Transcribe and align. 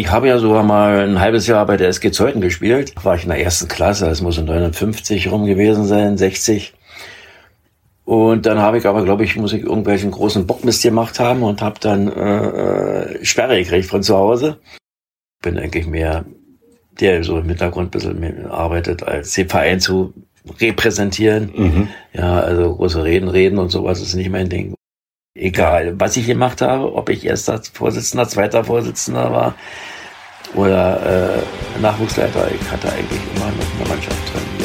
Ich 0.00 0.10
habe 0.10 0.28
ja 0.28 0.38
sogar 0.38 0.62
mal 0.62 1.06
ein 1.06 1.20
halbes 1.20 1.46
Jahr 1.46 1.66
bei 1.66 1.76
der 1.76 1.88
SG 1.88 2.10
Zeuthen 2.10 2.40
gespielt. 2.40 2.94
Da 2.96 3.04
war 3.04 3.16
ich 3.16 3.24
in 3.24 3.28
der 3.28 3.38
ersten 3.38 3.68
Klasse, 3.68 4.06
das 4.06 4.22
muss 4.22 4.38
in 4.38 4.46
59 4.46 5.30
rum 5.30 5.44
gewesen 5.44 5.84
sein, 5.84 6.16
60. 6.16 6.72
Und 8.06 8.46
dann 8.46 8.60
habe 8.60 8.78
ich 8.78 8.86
aber, 8.86 9.04
glaube 9.04 9.24
ich, 9.24 9.36
muss 9.36 9.52
ich 9.52 9.62
irgendwelchen 9.62 10.10
großen 10.10 10.46
Bockmist 10.46 10.82
gemacht 10.82 11.20
haben 11.20 11.42
und 11.42 11.60
habe 11.60 11.78
dann 11.80 12.08
äh, 12.08 13.18
äh, 13.18 13.24
Sperre 13.26 13.58
gekriegt 13.58 13.90
von 13.90 14.02
zu 14.02 14.16
Hause. 14.16 14.56
Bin 15.42 15.58
eigentlich 15.58 15.86
mehr 15.86 16.24
der 16.98 17.22
so 17.22 17.36
im 17.36 17.48
Hintergrund 17.50 17.88
ein 17.88 17.90
bisschen 17.90 18.20
mehr 18.20 18.50
arbeitet, 18.50 19.02
als 19.02 19.34
den 19.34 19.50
Verein 19.50 19.80
zu 19.80 20.14
repräsentieren. 20.60 21.52
Mhm. 21.54 21.88
Ja, 22.14 22.40
also 22.40 22.74
große 22.74 23.04
Reden, 23.04 23.28
Reden 23.28 23.58
und 23.58 23.68
sowas 23.68 24.00
ist 24.00 24.14
nicht 24.14 24.30
mein 24.30 24.48
Ding. 24.48 24.74
Egal, 25.36 25.94
was 26.00 26.16
ich 26.16 26.26
gemacht 26.26 26.60
habe, 26.60 26.92
ob 26.92 27.08
ich 27.08 27.24
erster 27.24 27.62
Vorsitzender, 27.62 28.26
zweiter 28.28 28.64
Vorsitzender 28.64 29.30
war 29.30 29.54
oder 30.54 31.38
äh, 31.38 31.80
Nachwuchsleiter, 31.80 32.50
ich 32.50 32.68
hatte 32.68 32.92
eigentlich 32.92 33.20
immer 33.36 33.46
noch 33.46 33.74
eine 33.78 33.88
Mannschaft 33.88 34.18
trainiert. 34.26 34.59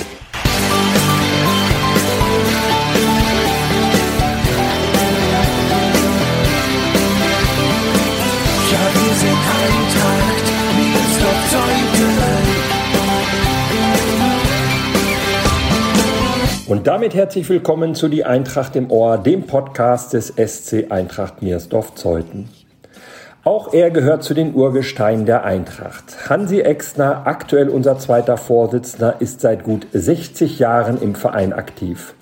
Und 16.67 16.87
damit 16.87 17.13
herzlich 17.13 17.47
willkommen 17.47 17.93
zu 17.93 18.07
Die 18.07 18.25
Eintracht 18.25 18.75
im 18.75 18.89
Ohr, 18.89 19.19
dem 19.19 19.45
Podcast 19.45 20.13
des 20.13 20.33
SC 20.35 20.87
Eintracht 20.89 21.43
Miersdorf-Zeuthen. 21.43 22.49
Auch 23.43 23.71
er 23.71 23.91
gehört 23.91 24.23
zu 24.23 24.33
den 24.33 24.55
Urgesteinen 24.55 25.27
der 25.27 25.43
Eintracht. 25.43 26.27
Hansi 26.27 26.61
Exner, 26.61 27.27
aktuell 27.27 27.69
unser 27.69 27.99
zweiter 27.99 28.37
Vorsitzender, 28.37 29.17
ist 29.19 29.41
seit 29.41 29.63
gut 29.63 29.85
60 29.93 30.57
Jahren 30.57 30.99
im 30.99 31.13
Verein 31.13 31.53
aktiv. 31.53 32.15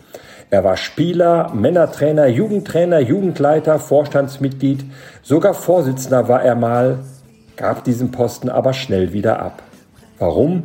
Er 0.50 0.66
war 0.66 0.76
Spieler, 0.76 1.54
Männertrainer, 1.54 2.28
Jugendtrainer, 2.28 3.00
Jugendleiter, 3.00 3.80
Vorstandsmitglied, 3.80 4.84
sogar 5.22 5.54
Vorsitzender 5.54 6.28
war 6.28 6.44
er 6.44 6.56
mal, 6.56 7.00
gab 7.56 7.86
diesen 7.86 8.12
Posten 8.12 8.50
aber 8.50 8.74
schnell 8.74 9.14
wieder 9.14 9.42
ab. 9.42 9.64
Warum? 10.20 10.64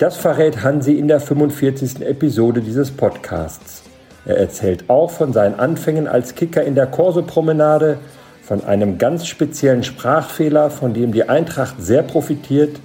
Das 0.00 0.16
verrät 0.16 0.62
Hansi 0.62 0.94
in 0.94 1.08
der 1.08 1.20
45. 1.20 2.00
Episode 2.00 2.62
dieses 2.62 2.90
Podcasts. 2.90 3.82
Er 4.24 4.38
erzählt 4.38 4.88
auch 4.88 5.10
von 5.10 5.34
seinen 5.34 5.60
Anfängen 5.60 6.08
als 6.08 6.34
Kicker 6.34 6.64
in 6.64 6.74
der 6.74 6.86
Korso-Promenade, 6.86 7.98
von 8.42 8.64
einem 8.64 8.96
ganz 8.96 9.26
speziellen 9.26 9.82
Sprachfehler, 9.82 10.70
von 10.70 10.94
dem 10.94 11.12
die 11.12 11.28
Eintracht 11.28 11.82
sehr 11.82 12.02
profitiert 12.02 12.80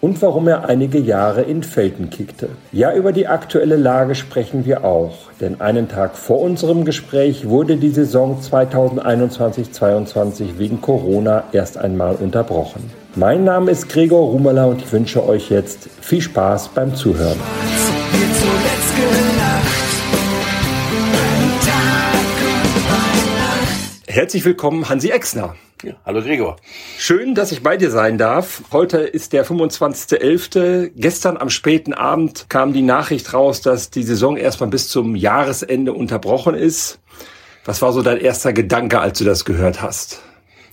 und 0.00 0.22
warum 0.22 0.46
er 0.46 0.68
einige 0.68 1.00
Jahre 1.00 1.42
in 1.42 1.64
Felten 1.64 2.10
kickte. 2.10 2.50
Ja, 2.70 2.94
über 2.94 3.10
die 3.10 3.26
aktuelle 3.26 3.74
Lage 3.74 4.14
sprechen 4.14 4.64
wir 4.64 4.84
auch, 4.84 5.32
denn 5.40 5.60
einen 5.60 5.88
Tag 5.88 6.16
vor 6.16 6.40
unserem 6.40 6.84
Gespräch 6.84 7.48
wurde 7.48 7.78
die 7.78 7.90
Saison 7.90 8.38
2021-22 8.40 10.58
wegen 10.58 10.80
Corona 10.80 11.42
erst 11.50 11.78
einmal 11.78 12.14
unterbrochen. 12.14 13.03
Mein 13.16 13.44
Name 13.44 13.70
ist 13.70 13.88
Gregor 13.88 14.30
Rumela 14.30 14.64
und 14.64 14.82
ich 14.82 14.90
wünsche 14.90 15.24
euch 15.24 15.48
jetzt 15.48 15.88
viel 16.00 16.20
Spaß 16.20 16.70
beim 16.70 16.96
Zuhören. 16.96 17.38
Herzlich 24.08 24.44
willkommen, 24.44 24.88
Hansi 24.88 25.10
Exner. 25.10 25.54
Ja, 25.84 25.92
hallo 26.04 26.22
Gregor. 26.22 26.56
Schön, 26.98 27.36
dass 27.36 27.52
ich 27.52 27.62
bei 27.62 27.76
dir 27.76 27.92
sein 27.92 28.18
darf. 28.18 28.64
Heute 28.72 28.98
ist 28.98 29.32
der 29.32 29.46
25.11. 29.46 30.90
Gestern 30.96 31.36
am 31.36 31.50
späten 31.50 31.94
Abend 31.94 32.46
kam 32.48 32.72
die 32.72 32.82
Nachricht 32.82 33.32
raus, 33.32 33.60
dass 33.60 33.90
die 33.90 34.02
Saison 34.02 34.36
erstmal 34.36 34.70
bis 34.70 34.88
zum 34.88 35.14
Jahresende 35.14 35.92
unterbrochen 35.92 36.56
ist. 36.56 36.98
Was 37.64 37.80
war 37.80 37.92
so 37.92 38.02
dein 38.02 38.18
erster 38.18 38.52
Gedanke, 38.52 38.98
als 38.98 39.18
du 39.18 39.24
das 39.24 39.44
gehört 39.44 39.82
hast? 39.82 40.20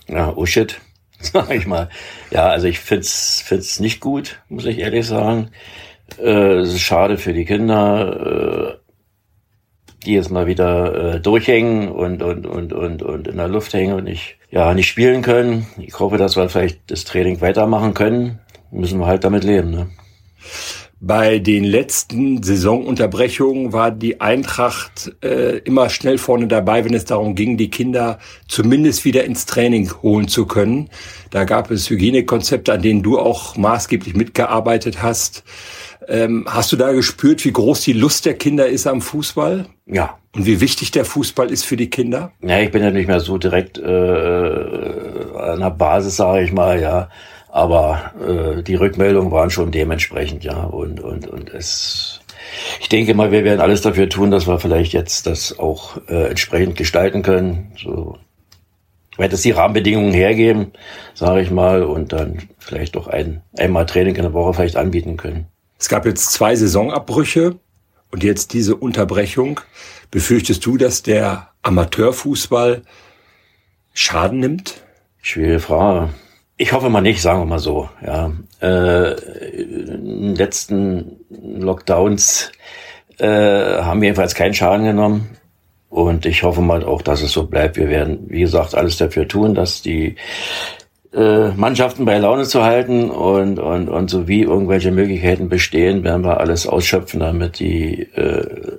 Ja, 0.08 0.32
oh 0.34 0.44
shit. 0.44 0.80
sag 1.32 1.50
ich 1.50 1.66
mal. 1.66 1.88
Ja, 2.30 2.48
also 2.48 2.66
ich 2.66 2.80
find's, 2.80 3.42
find's 3.44 3.80
nicht 3.80 4.00
gut, 4.00 4.40
muss 4.48 4.64
ich 4.64 4.78
ehrlich 4.78 5.06
sagen. 5.06 5.50
Äh, 6.18 6.58
es 6.58 6.74
ist 6.74 6.80
schade 6.80 7.16
für 7.16 7.32
die 7.32 7.44
Kinder, 7.44 8.76
äh, 8.76 8.82
die 10.04 10.14
jetzt 10.14 10.30
mal 10.30 10.46
wieder 10.46 11.14
äh, 11.14 11.20
durchhängen 11.20 11.88
und, 11.88 12.22
und, 12.22 12.46
und, 12.46 12.72
und, 12.72 13.02
und 13.02 13.28
in 13.28 13.36
der 13.36 13.48
Luft 13.48 13.72
hängen 13.72 13.94
und 13.94 14.04
nicht, 14.04 14.36
ja, 14.50 14.74
nicht 14.74 14.88
spielen 14.88 15.22
können. 15.22 15.66
Ich 15.78 15.98
hoffe, 15.98 16.18
dass 16.18 16.36
wir 16.36 16.48
vielleicht 16.48 16.90
das 16.90 17.04
Training 17.04 17.40
weitermachen 17.40 17.94
können. 17.94 18.40
Müssen 18.70 18.98
wir 18.98 19.06
halt 19.06 19.24
damit 19.24 19.44
leben, 19.44 19.70
ne? 19.70 19.90
Bei 21.04 21.40
den 21.40 21.64
letzten 21.64 22.44
Saisonunterbrechungen 22.44 23.72
war 23.72 23.90
die 23.90 24.20
Eintracht 24.20 25.10
äh, 25.20 25.58
immer 25.58 25.90
schnell 25.90 26.16
vorne 26.16 26.46
dabei, 26.46 26.84
wenn 26.84 26.94
es 26.94 27.04
darum 27.04 27.34
ging, 27.34 27.56
die 27.56 27.70
Kinder 27.70 28.20
zumindest 28.46 29.04
wieder 29.04 29.24
ins 29.24 29.44
Training 29.44 29.90
holen 30.04 30.28
zu 30.28 30.46
können. 30.46 30.90
Da 31.30 31.42
gab 31.42 31.72
es 31.72 31.90
Hygienekonzepte, 31.90 32.72
an 32.72 32.82
denen 32.82 33.02
du 33.02 33.18
auch 33.18 33.56
maßgeblich 33.56 34.14
mitgearbeitet 34.14 35.02
hast. 35.02 35.42
Ähm, 36.06 36.46
hast 36.48 36.70
du 36.70 36.76
da 36.76 36.92
gespürt, 36.92 37.44
wie 37.44 37.52
groß 37.52 37.80
die 37.80 37.94
Lust 37.94 38.24
der 38.24 38.34
Kinder 38.34 38.68
ist 38.68 38.86
am 38.86 39.00
Fußball? 39.00 39.66
Ja. 39.86 40.18
Und 40.36 40.46
wie 40.46 40.60
wichtig 40.60 40.92
der 40.92 41.04
Fußball 41.04 41.50
ist 41.50 41.64
für 41.64 41.76
die 41.76 41.90
Kinder? 41.90 42.30
Ja, 42.42 42.60
ich 42.60 42.70
bin 42.70 42.80
ja 42.80 42.92
nicht 42.92 43.08
mehr 43.08 43.18
so 43.18 43.38
direkt 43.38 43.76
äh, 43.76 43.82
an 43.82 45.58
der 45.58 45.70
Basis, 45.76 46.14
sage 46.14 46.44
ich 46.44 46.52
mal, 46.52 46.80
ja. 46.80 47.08
Aber 47.52 48.12
äh, 48.18 48.62
die 48.62 48.76
Rückmeldungen 48.76 49.30
waren 49.30 49.50
schon 49.50 49.70
dementsprechend, 49.70 50.42
ja. 50.42 50.64
Und, 50.64 51.00
und, 51.00 51.28
und 51.28 51.50
es, 51.50 52.22
ich 52.80 52.88
denke 52.88 53.12
mal, 53.12 53.30
wir 53.30 53.44
werden 53.44 53.60
alles 53.60 53.82
dafür 53.82 54.08
tun, 54.08 54.30
dass 54.30 54.46
wir 54.46 54.58
vielleicht 54.58 54.94
jetzt 54.94 55.26
das 55.26 55.58
auch 55.58 55.98
äh, 56.08 56.30
entsprechend 56.30 56.78
gestalten 56.78 57.22
können. 57.22 57.72
So 57.76 58.16
weit 59.18 59.34
es 59.34 59.42
die 59.42 59.50
Rahmenbedingungen 59.50 60.14
hergeben, 60.14 60.72
sage 61.12 61.42
ich 61.42 61.50
mal, 61.50 61.82
und 61.82 62.14
dann 62.14 62.48
vielleicht 62.58 62.96
doch 62.96 63.06
ein, 63.06 63.42
einmal 63.58 63.84
Training 63.84 64.16
in 64.16 64.22
der 64.22 64.32
Woche 64.32 64.54
vielleicht 64.54 64.76
anbieten 64.76 65.18
können. 65.18 65.46
Es 65.78 65.90
gab 65.90 66.06
jetzt 66.06 66.32
zwei 66.32 66.56
Saisonabbrüche 66.56 67.56
und 68.10 68.24
jetzt 68.24 68.54
diese 68.54 68.76
Unterbrechung. 68.76 69.60
Befürchtest 70.10 70.64
du, 70.64 70.78
dass 70.78 71.02
der 71.02 71.50
Amateurfußball 71.60 72.80
Schaden 73.92 74.40
nimmt? 74.40 74.80
Schwierige 75.20 75.60
Frage. 75.60 76.08
Ich 76.62 76.72
hoffe 76.72 76.88
mal 76.88 77.00
nicht, 77.00 77.20
sagen 77.20 77.40
wir 77.40 77.46
mal 77.46 77.58
so. 77.58 77.88
Ja, 78.06 78.30
äh, 78.60 79.14
in 79.14 80.26
den 80.26 80.36
letzten 80.36 81.16
Lockdowns 81.28 82.52
äh, 83.18 83.26
haben 83.26 84.00
wir 84.00 84.06
jedenfalls 84.06 84.36
keinen 84.36 84.54
Schaden 84.54 84.86
genommen. 84.86 85.30
Und 85.90 86.24
ich 86.24 86.44
hoffe 86.44 86.60
mal 86.60 86.84
auch, 86.84 87.02
dass 87.02 87.20
es 87.20 87.32
so 87.32 87.48
bleibt. 87.48 87.76
Wir 87.76 87.88
werden, 87.88 88.26
wie 88.28 88.42
gesagt, 88.42 88.76
alles 88.76 88.96
dafür 88.96 89.26
tun, 89.26 89.56
dass 89.56 89.82
die 89.82 90.14
äh, 91.12 91.48
Mannschaften 91.48 92.04
bei 92.04 92.16
Laune 92.18 92.44
zu 92.44 92.62
halten 92.62 93.10
und, 93.10 93.58
und, 93.58 93.88
und 93.88 94.08
so 94.08 94.28
wie 94.28 94.42
irgendwelche 94.42 94.92
Möglichkeiten 94.92 95.48
bestehen, 95.48 96.04
werden 96.04 96.22
wir 96.22 96.38
alles 96.38 96.68
ausschöpfen, 96.68 97.18
damit 97.18 97.58
die 97.58 98.02
äh, 98.14 98.78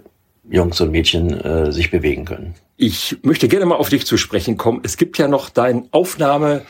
Jungs 0.50 0.80
und 0.80 0.92
Mädchen 0.92 1.38
äh, 1.38 1.70
sich 1.74 1.92
bewegen 1.92 2.24
können. 2.24 2.56
Ich 2.78 3.18
möchte 3.24 3.50
gerne 3.50 3.66
mal 3.66 3.76
auf 3.76 3.90
dich 3.90 4.06
zu 4.06 4.16
sprechen 4.16 4.56
kommen. 4.56 4.80
Es 4.84 4.96
gibt 4.96 5.18
ja 5.18 5.28
noch 5.28 5.50
dein 5.50 5.90
Aufnahme 5.92 6.62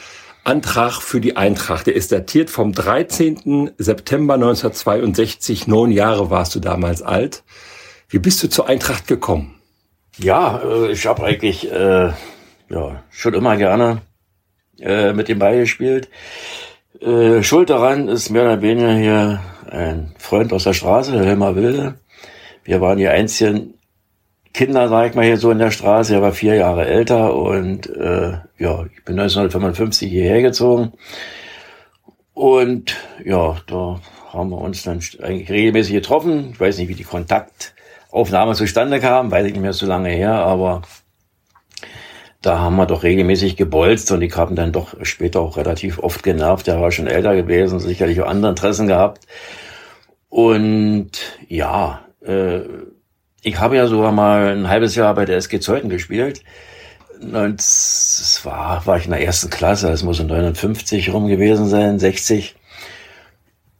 Antrag 0.43 1.01
für 1.01 1.21
die 1.21 1.37
Eintracht. 1.37 1.87
Der 1.87 1.95
ist 1.95 2.11
datiert 2.11 2.49
vom 2.49 2.73
13. 2.73 3.71
September 3.77 4.35
1962. 4.35 5.67
Neun 5.67 5.91
Jahre 5.91 6.29
warst 6.29 6.55
du 6.55 6.59
damals 6.59 7.01
alt. 7.01 7.43
Wie 8.09 8.19
bist 8.19 8.43
du 8.43 8.49
zur 8.49 8.67
Eintracht 8.67 9.07
gekommen? 9.07 9.55
Ja, 10.17 10.61
äh, 10.63 10.91
ich 10.91 11.05
habe 11.05 11.23
eigentlich 11.23 11.71
äh, 11.71 12.11
ja, 12.69 13.03
schon 13.09 13.33
immer 13.33 13.57
gerne 13.57 14.01
äh, 14.79 15.13
mit 15.13 15.27
dem 15.27 15.39
Ball 15.39 15.59
gespielt. 15.59 16.09
Äh, 16.99 17.41
Schuld 17.41 17.69
daran 17.69 18.07
ist 18.07 18.29
mehr 18.29 18.43
oder 18.43 18.61
weniger 18.61 18.95
hier 18.95 19.39
ein 19.69 20.13
Freund 20.17 20.53
aus 20.53 20.65
der 20.65 20.73
Straße, 20.73 21.17
Helmer 21.17 21.55
Wilde. 21.55 21.95
Wir 22.63 22.81
waren 22.81 22.97
die 22.97 23.07
einzigen 23.07 23.73
Kinder, 24.53 24.87
sag 24.87 25.09
ich 25.09 25.15
mal, 25.15 25.25
hier 25.25 25.37
so 25.37 25.49
in 25.49 25.57
der 25.57 25.71
Straße. 25.71 26.13
Er 26.13 26.21
war 26.21 26.31
vier 26.31 26.55
Jahre 26.55 26.85
älter 26.85 27.35
und 27.35 27.87
äh, 27.87 28.37
ja, 28.59 28.85
ich 28.85 29.03
bin 29.03 29.19
1955 29.19 30.11
hierher 30.11 30.43
gezogen. 30.43 30.93
Und 32.35 32.95
ja, 33.25 33.57
da 33.65 33.99
haben 34.31 34.49
wir 34.51 34.59
uns 34.59 34.83
dann 34.83 34.99
eigentlich 35.21 35.49
regelmäßig 35.49 35.93
getroffen. 35.93 36.51
Ich 36.51 36.59
weiß 36.59 36.77
nicht, 36.77 36.87
wie 36.87 36.95
die 36.95 37.03
Kontaktaufnahme 37.03 38.53
zustande 38.53 38.99
kam, 38.99 39.31
weiß 39.31 39.45
ich 39.47 39.53
nicht 39.53 39.61
mehr 39.61 39.73
so 39.73 39.87
lange 39.87 40.09
her, 40.09 40.33
aber 40.33 40.83
da 42.43 42.59
haben 42.59 42.75
wir 42.75 42.85
doch 42.85 43.03
regelmäßig 43.03 43.55
gebolzt 43.55 44.11
und 44.11 44.21
ich 44.21 44.35
habe 44.35 44.53
dann 44.53 44.71
doch 44.71 44.95
später 45.03 45.39
auch 45.39 45.57
relativ 45.57 45.97
oft 45.99 46.21
genervt. 46.21 46.67
Er 46.67 46.81
war 46.81 46.91
schon 46.91 47.07
älter 47.07 47.35
gewesen, 47.35 47.79
sicherlich 47.79 48.21
auch 48.21 48.27
andere 48.27 48.51
Interessen 48.51 48.85
gehabt. 48.85 49.25
Und 50.29 51.11
ja, 51.47 52.01
äh, 52.21 52.61
ich 53.43 53.59
habe 53.59 53.75
ja 53.75 53.87
sogar 53.87 54.11
mal 54.11 54.55
ein 54.57 54.69
halbes 54.69 54.95
Jahr 54.95 55.13
bei 55.13 55.25
der 55.25 55.37
SG 55.37 55.59
Zeuthen 55.59 55.89
gespielt. 55.89 56.43
das 57.19 58.41
war, 58.43 58.85
war 58.85 58.97
ich 58.97 59.05
in 59.05 59.11
der 59.11 59.23
ersten 59.23 59.49
Klasse, 59.49 59.87
das 59.87 60.03
muss 60.03 60.19
in 60.19 60.27
59 60.27 61.13
rum 61.13 61.27
gewesen 61.27 61.67
sein, 61.67 61.99
60. 61.99 62.55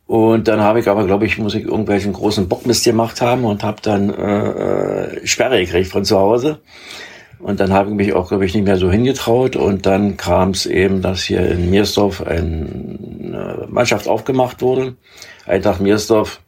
Und 0.06 0.48
dann 0.48 0.62
habe 0.62 0.80
ich 0.80 0.90
aber, 0.90 1.06
glaube 1.06 1.26
ich, 1.26 1.38
muss 1.38 1.56
ich 1.56 1.64
irgendwelchen 1.64 2.14
großen 2.14 2.48
Bockmist 2.50 2.84
gemacht 2.84 3.22
haben 3.22 3.46
und 3.46 3.64
habe 3.64 3.82
dann 3.82 4.14
äh, 4.14 5.22
äh, 5.22 5.26
Sperre 5.28 5.60
gekriegt 5.60 5.92
von 5.92 6.04
zu 6.04 6.20
Hause. 6.20 6.60
Und 7.40 7.60
dann 7.60 7.74
habe 7.74 7.90
ich 7.90 7.96
mich 7.96 8.14
auch, 8.14 8.28
glaube 8.28 8.46
ich, 8.46 8.54
nicht 8.54 8.66
mehr 8.66 8.78
so 8.78 8.92
hingetraut. 8.92 9.56
Und 9.56 9.86
dann 9.86 10.18
kam 10.18 10.52
es 10.52 10.66
eben, 10.66 11.02
dass 11.02 11.24
hier 11.24 11.50
in 11.50 11.70
Miersdorf 11.70 12.22
eine 12.22 13.66
Mannschaft 13.70 14.08
aufgemacht 14.08 14.62
wurde. 14.62 14.96
Eintracht 15.46 15.82
Miersdorf 15.82 16.42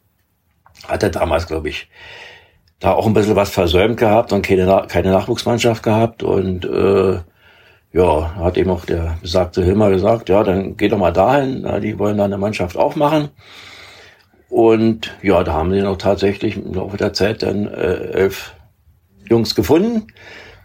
hatte 0.87 1.09
damals, 1.09 1.47
glaube 1.47 1.69
ich, 1.69 1.89
da 2.79 2.91
auch 2.91 3.07
ein 3.07 3.13
bisschen 3.13 3.35
was 3.35 3.49
versäumt 3.49 3.97
gehabt 3.97 4.33
und 4.33 4.45
keine, 4.45 4.85
keine 4.87 5.11
Nachwuchsmannschaft 5.11 5.83
gehabt. 5.83 6.23
Und 6.23 6.65
äh, 6.65 7.19
ja, 7.93 8.35
hat 8.35 8.57
eben 8.57 8.69
auch 8.69 8.85
der 8.85 9.17
besagte 9.21 9.63
Hilmer 9.63 9.89
gesagt, 9.89 10.29
ja, 10.29 10.43
dann 10.43 10.75
geht 10.75 10.91
doch 10.91 10.97
mal 10.97 11.13
dahin, 11.13 11.63
ja, 11.63 11.79
die 11.79 11.97
wollen 11.97 12.17
da 12.17 12.25
eine 12.25 12.37
Mannschaft 12.37 12.75
aufmachen. 12.75 13.29
Und 14.49 15.15
ja, 15.21 15.43
da 15.43 15.53
haben 15.53 15.71
sie 15.71 15.81
noch 15.81 15.97
tatsächlich 15.97 16.57
im 16.57 16.73
Laufe 16.73 16.97
der 16.97 17.13
Zeit 17.13 17.43
dann 17.43 17.67
äh, 17.67 18.11
elf 18.11 18.53
Jungs 19.29 19.55
gefunden 19.55 20.07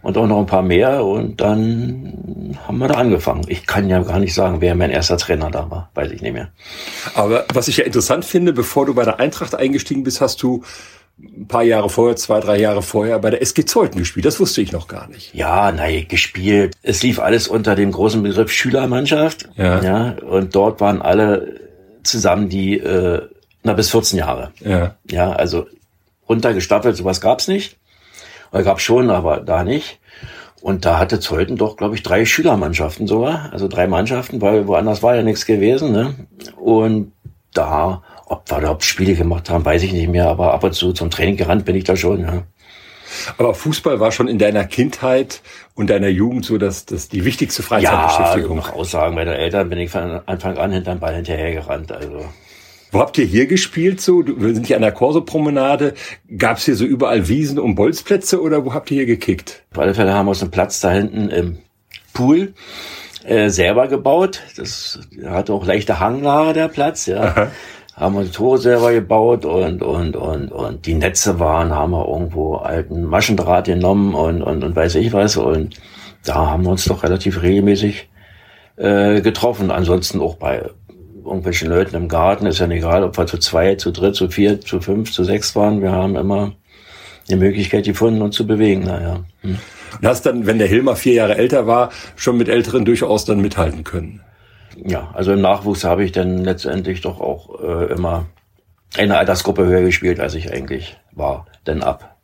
und 0.01 0.17
auch 0.17 0.27
noch 0.27 0.39
ein 0.39 0.45
paar 0.45 0.61
mehr. 0.61 1.05
Und 1.05 1.41
dann 1.41 2.55
haben 2.67 2.77
wir 2.77 2.87
da 2.87 2.95
angefangen. 2.95 3.45
Ich 3.47 3.65
kann 3.65 3.89
ja 3.89 4.01
gar 4.03 4.19
nicht 4.19 4.33
sagen, 4.33 4.61
wer 4.61 4.75
mein 4.75 4.91
erster 4.91 5.17
Trainer 5.17 5.49
da 5.49 5.69
war, 5.71 5.89
weiß 5.93 6.11
ich 6.11 6.21
nicht 6.21 6.33
mehr. 6.33 6.51
Aber 7.15 7.45
was 7.53 7.67
ich 7.67 7.77
ja 7.77 7.85
interessant 7.85 8.25
finde, 8.25 8.53
bevor 8.53 8.85
du 8.85 8.93
bei 8.93 9.05
der 9.05 9.19
Eintracht 9.19 9.55
eingestiegen 9.55 10.03
bist, 10.03 10.21
hast 10.21 10.43
du 10.43 10.63
ein 11.23 11.47
paar 11.47 11.63
Jahre 11.63 11.89
vorher, 11.89 12.15
zwei, 12.15 12.39
drei 12.39 12.59
Jahre 12.59 12.81
vorher 12.81 13.19
bei 13.19 13.29
der 13.29 13.41
SG 13.41 13.65
Zeuthen 13.65 13.99
gespielt. 13.99 14.25
Das 14.25 14.39
wusste 14.39 14.61
ich 14.61 14.71
noch 14.71 14.87
gar 14.87 15.07
nicht. 15.07 15.33
Ja, 15.33 15.71
nein, 15.71 16.07
gespielt. 16.07 16.75
Es 16.81 17.03
lief 17.03 17.19
alles 17.19 17.47
unter 17.47 17.75
dem 17.75 17.91
großen 17.91 18.23
Begriff 18.23 18.51
Schülermannschaft. 18.51 19.49
Ja. 19.55 19.81
ja 19.81 20.15
und 20.27 20.55
dort 20.55 20.81
waren 20.81 21.01
alle 21.01 21.59
zusammen 22.03 22.49
die, 22.49 22.77
äh, 22.77 23.21
na, 23.63 23.73
bis 23.73 23.91
14 23.91 24.19
Jahre. 24.19 24.51
Ja. 24.59 24.95
Ja, 25.09 25.31
also 25.31 25.67
runtergestaffelt, 26.27 26.95
sowas 26.95 27.21
gab's 27.21 27.47
nicht. 27.47 27.77
Oder 28.51 28.63
gab's 28.63 28.83
schon, 28.83 29.09
aber 29.09 29.37
da 29.37 29.63
nicht. 29.63 29.99
Und 30.61 30.85
da 30.85 30.99
hatte 30.99 31.19
Zeuthen 31.19 31.57
doch, 31.57 31.75
glaube 31.75 31.95
ich, 31.95 32.03
drei 32.03 32.25
Schülermannschaften 32.25 33.07
sogar. 33.07 33.49
Also 33.51 33.67
drei 33.67 33.87
Mannschaften, 33.87 34.41
weil 34.41 34.67
woanders 34.67 35.01
war 35.01 35.15
ja 35.15 35.23
nichts 35.23 35.45
gewesen. 35.45 35.91
Ne? 35.91 36.13
Und 36.55 37.13
da 37.53 38.03
ob 38.31 38.49
wir 38.49 38.59
überhaupt 38.59 38.83
Spiele 38.83 39.13
gemacht 39.13 39.49
haben, 39.49 39.65
weiß 39.65 39.83
ich 39.83 39.91
nicht 39.91 40.09
mehr, 40.09 40.27
aber 40.27 40.53
ab 40.53 40.63
und 40.63 40.73
zu 40.73 40.93
zum 40.93 41.09
Training 41.09 41.35
gerannt 41.35 41.65
bin 41.65 41.75
ich 41.75 41.83
da 41.83 41.95
schon, 41.95 42.21
ja. 42.21 42.43
Aber 43.37 43.53
Fußball 43.53 43.99
war 43.99 44.13
schon 44.13 44.29
in 44.29 44.39
deiner 44.39 44.63
Kindheit 44.63 45.41
und 45.75 45.89
deiner 45.89 46.07
Jugend 46.07 46.45
so, 46.45 46.57
dass 46.57 46.85
das 46.85 47.09
die 47.09 47.25
wichtigste 47.25 47.61
Freizeitbeschäftigung. 47.61 48.57
Ja, 48.57 48.63
nach 48.63 48.73
Aussagen 48.73 49.15
meiner 49.15 49.35
Eltern 49.35 49.67
bin 49.67 49.79
ich 49.79 49.91
von 49.91 50.21
Anfang 50.25 50.57
an 50.57 50.71
hinterm 50.71 50.99
Ball 50.99 51.15
hinterhergerannt, 51.15 51.91
also. 51.91 52.23
Wo 52.93 52.99
habt 52.99 53.17
ihr 53.17 53.25
hier 53.25 53.47
gespielt 53.47 53.99
so? 53.99 54.23
Wir 54.25 54.53
sind 54.53 54.67
hier 54.67 54.77
an 54.77 54.81
der 54.81 54.91
Korso-Promenade. 54.91 55.93
Gab 56.37 56.57
es 56.57 56.65
hier 56.65 56.75
so 56.75 56.85
überall 56.85 57.27
Wiesen 57.27 57.59
und 57.59 57.75
Bolzplätze 57.75 58.41
oder 58.41 58.65
wo 58.65 58.73
habt 58.73 58.91
ihr 58.91 58.97
hier 58.97 59.05
gekickt? 59.05 59.63
Auf 59.71 59.79
alle 59.79 59.93
Fälle 59.93 60.13
haben 60.13 60.25
wir 60.25 60.31
uns 60.31 60.41
einen 60.41 60.51
Platz 60.51 60.79
da 60.81 60.91
hinten 60.91 61.29
im 61.29 61.57
Pool 62.13 62.53
äh, 63.23 63.49
selber 63.49 63.87
gebaut. 63.87 64.41
Das 64.57 64.99
hatte 65.25 65.53
auch 65.53 65.65
leichte 65.65 65.99
Hanglage, 65.99 66.53
der 66.53 66.67
Platz, 66.67 67.05
ja. 67.05 67.21
Aha 67.21 67.51
haben 68.01 68.15
wir 68.15 68.23
die 68.23 68.31
Tore 68.31 68.57
selber 68.57 68.91
gebaut 68.91 69.45
und, 69.45 69.83
und, 69.83 70.15
und, 70.15 70.51
und 70.51 70.85
die 70.87 70.95
Netze 70.95 71.39
waren, 71.39 71.71
haben 71.71 71.91
wir 71.91 72.07
irgendwo 72.07 72.55
alten 72.55 73.03
Maschendraht 73.03 73.65
genommen 73.65 74.15
und, 74.15 74.41
und, 74.41 74.63
und 74.63 74.75
weiß 74.75 74.95
ich 74.95 75.13
was. 75.13 75.37
Und 75.37 75.79
da 76.25 76.47
haben 76.47 76.63
wir 76.63 76.71
uns 76.71 76.85
doch 76.85 77.03
relativ 77.03 77.43
regelmäßig 77.43 78.09
äh, 78.77 79.21
getroffen. 79.21 79.69
Ansonsten 79.69 80.19
auch 80.19 80.35
bei 80.37 80.67
irgendwelchen 81.23 81.69
Leuten 81.69 81.95
im 81.95 82.07
Garten, 82.07 82.47
ist 82.47 82.57
ja 82.57 82.67
egal, 82.67 83.03
ob 83.03 83.19
wir 83.19 83.27
zu 83.27 83.37
zwei, 83.37 83.75
zu 83.75 83.91
dritt, 83.91 84.15
zu 84.15 84.29
vier, 84.29 84.59
zu 84.59 84.81
fünf, 84.81 85.11
zu 85.11 85.23
sechs 85.23 85.55
waren. 85.55 85.83
Wir 85.83 85.91
haben 85.91 86.15
immer 86.15 86.53
eine 87.29 87.37
Möglichkeit 87.37 87.85
gefunden, 87.85 88.23
uns 88.23 88.35
zu 88.35 88.47
bewegen. 88.47 88.81
Naja. 88.81 89.23
Hm. 89.41 89.59
Und 89.99 90.07
hast 90.07 90.25
dann, 90.25 90.47
wenn 90.47 90.57
der 90.57 90.67
Hilmer 90.67 90.95
vier 90.95 91.13
Jahre 91.13 91.37
älter 91.37 91.67
war, 91.67 91.91
schon 92.15 92.37
mit 92.37 92.49
Älteren 92.49 92.83
durchaus 92.83 93.25
dann 93.25 93.41
mithalten 93.41 93.83
können? 93.83 94.21
Ja, 94.83 95.11
also 95.13 95.33
im 95.33 95.41
Nachwuchs 95.41 95.83
habe 95.83 96.03
ich 96.03 96.11
dann 96.11 96.43
letztendlich 96.43 97.01
doch 97.01 97.19
auch 97.19 97.59
äh, 97.61 97.93
immer 97.93 98.25
eine 98.97 99.17
Altersgruppe 99.17 99.65
höher 99.65 99.81
gespielt, 99.81 100.19
als 100.19 100.35
ich 100.35 100.51
eigentlich 100.51 100.97
war. 101.11 101.45
Denn 101.67 101.83
ab 101.83 102.17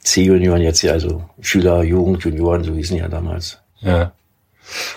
C-Junioren 0.00 0.62
jetzt 0.62 0.80
hier, 0.80 0.92
also 0.92 1.24
Schüler, 1.40 1.82
Jugend, 1.82 2.22
Junioren, 2.22 2.64
so 2.64 2.74
hießen 2.74 2.96
ja 2.96 3.08
damals. 3.08 3.60
Ja. 3.80 4.12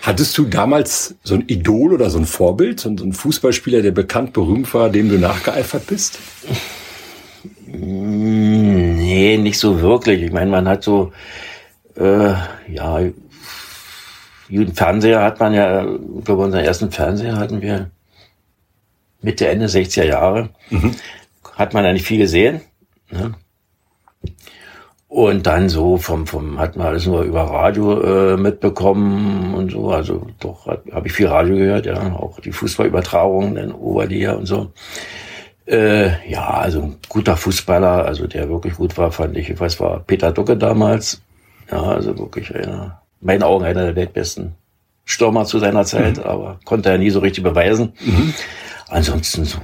Hattest 0.01 0.37
du 0.37 0.45
damals 0.45 1.15
so 1.23 1.35
ein 1.35 1.43
Idol 1.47 1.93
oder 1.93 2.09
so 2.09 2.17
ein 2.17 2.25
Vorbild, 2.25 2.81
so 2.81 2.89
ein 2.89 3.13
Fußballspieler, 3.13 3.81
der 3.81 3.91
bekannt 3.91 4.33
berühmt 4.33 4.73
war, 4.73 4.89
dem 4.89 5.09
du 5.09 5.17
nachgeeifert 5.17 5.87
bist? 5.87 6.19
Nee, 7.65 9.37
nicht 9.37 9.59
so 9.59 9.81
wirklich. 9.81 10.21
Ich 10.23 10.31
meine, 10.31 10.51
man 10.51 10.67
hat 10.67 10.83
so, 10.83 11.13
äh, 11.95 12.33
ja, 12.67 12.99
Fernseher 14.73 15.21
hat 15.23 15.39
man 15.39 15.53
ja, 15.53 15.85
ich 15.85 16.25
glaube, 16.25 16.43
unseren 16.43 16.63
ersten 16.63 16.91
Fernseher 16.91 17.37
hatten 17.37 17.61
wir 17.61 17.89
Mitte, 19.21 19.47
Ende 19.47 19.67
60er 19.67 20.05
Jahre. 20.05 20.49
Mhm. 20.69 20.95
Hat 21.55 21.73
man 21.73 21.85
eigentlich 21.85 22.03
viel 22.03 22.17
gesehen. 22.17 22.61
Ne? 23.11 23.33
Und 25.07 25.45
dann 25.45 25.67
so 25.67 25.97
vom, 25.97 26.25
vom, 26.25 26.57
hat 26.57 26.77
man 26.77 26.87
alles 26.87 27.05
nur 27.05 27.23
über 27.23 27.41
Radio 27.41 28.01
äh, 28.01 28.37
mitbekommen 28.37 29.53
und 29.53 29.71
so. 29.71 29.91
Also 29.91 30.25
doch 30.39 30.65
habe 30.67 31.07
ich 31.07 31.11
viel 31.11 31.27
Radio 31.27 31.55
gehört, 31.57 31.85
ja. 31.85 32.13
Auch 32.13 32.39
die 32.39 32.53
Fußballübertragungen 32.53 33.57
in 33.57 33.71
Oberliga 33.73 34.33
und 34.33 34.45
so. 34.45 34.71
Äh, 35.65 36.29
ja, 36.29 36.49
also 36.51 36.83
ein 36.83 36.95
guter 37.09 37.35
Fußballer, 37.35 38.05
also 38.05 38.25
der 38.25 38.49
wirklich 38.49 38.75
gut 38.75 38.97
war, 38.97 39.11
fand 39.11 39.35
ich. 39.35 39.49
Ich 39.49 39.59
weiß, 39.59 39.81
war 39.81 39.99
Peter 39.99 40.31
Ducke 40.31 40.55
damals. 40.55 41.21
Ja, 41.69 41.81
also 41.81 42.17
wirklich 42.17 42.55
einer 42.55 43.00
meinen 43.21 43.43
Augen 43.43 43.65
einer 43.65 43.83
der 43.83 43.95
weltbesten 43.95 44.55
Stürmer 45.05 45.45
zu 45.45 45.59
seiner 45.59 45.85
Zeit, 45.85 46.17
mhm. 46.17 46.23
aber 46.23 46.59
konnte 46.65 46.89
er 46.89 46.97
nie 46.97 47.09
so 47.09 47.19
richtig 47.19 47.43
beweisen. 47.43 47.93
Mhm. 48.03 48.33
Ansonsten 48.89 49.45
so, 49.45 49.59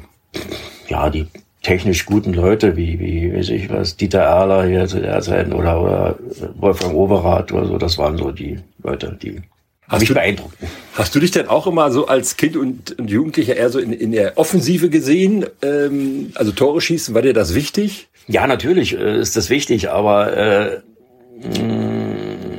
ja, 0.88 1.10
die 1.10 1.28
technisch 1.64 2.06
guten 2.06 2.34
Leute 2.34 2.78
wie, 2.78 3.00
wie, 3.00 3.34
weiß 3.34 3.50
ich 3.50 3.70
was, 3.70 3.98
Dieter 3.98 4.22
Erler 4.22 4.66
hier 4.66 4.88
zu 4.88 5.02
der 5.02 5.20
Zeit 5.22 5.52
oder, 5.54 5.82
oder 5.82 6.16
Wolfgang 6.56 6.94
Overath 6.94 7.52
oder 7.52 7.66
so, 7.66 7.78
das 7.78 7.98
waren 7.98 8.18
so 8.18 8.32
die 8.32 8.60
Leute, 8.84 9.18
die 9.22 9.42
Hast 9.88 10.00
mich 10.00 10.08
du, 10.08 10.14
beeindruckten. 10.14 10.68
Hast 10.94 11.14
du 11.14 11.20
dich 11.20 11.32
denn 11.32 11.48
auch 11.48 11.68
immer 11.68 11.92
so 11.92 12.08
als 12.08 12.38
Kind 12.38 12.56
und, 12.56 12.96
Jugendlicher 13.06 13.56
eher 13.56 13.70
so 13.70 13.80
in, 13.80 13.92
in 13.92 14.12
der 14.12 14.38
Offensive 14.38 14.90
gesehen? 14.90 15.46
Ähm, 15.62 16.32
also 16.36 16.52
Tore 16.52 16.80
schießen, 16.80 17.14
war 17.14 17.22
dir 17.22 17.34
das 17.34 17.54
wichtig? 17.54 18.08
Ja, 18.28 18.48
natürlich 18.48 18.98
äh, 18.98 19.20
ist 19.20 19.36
das 19.36 19.50
wichtig, 19.50 19.90
aber 19.90 20.38
äh, 20.38 20.80
mh, 21.42 21.87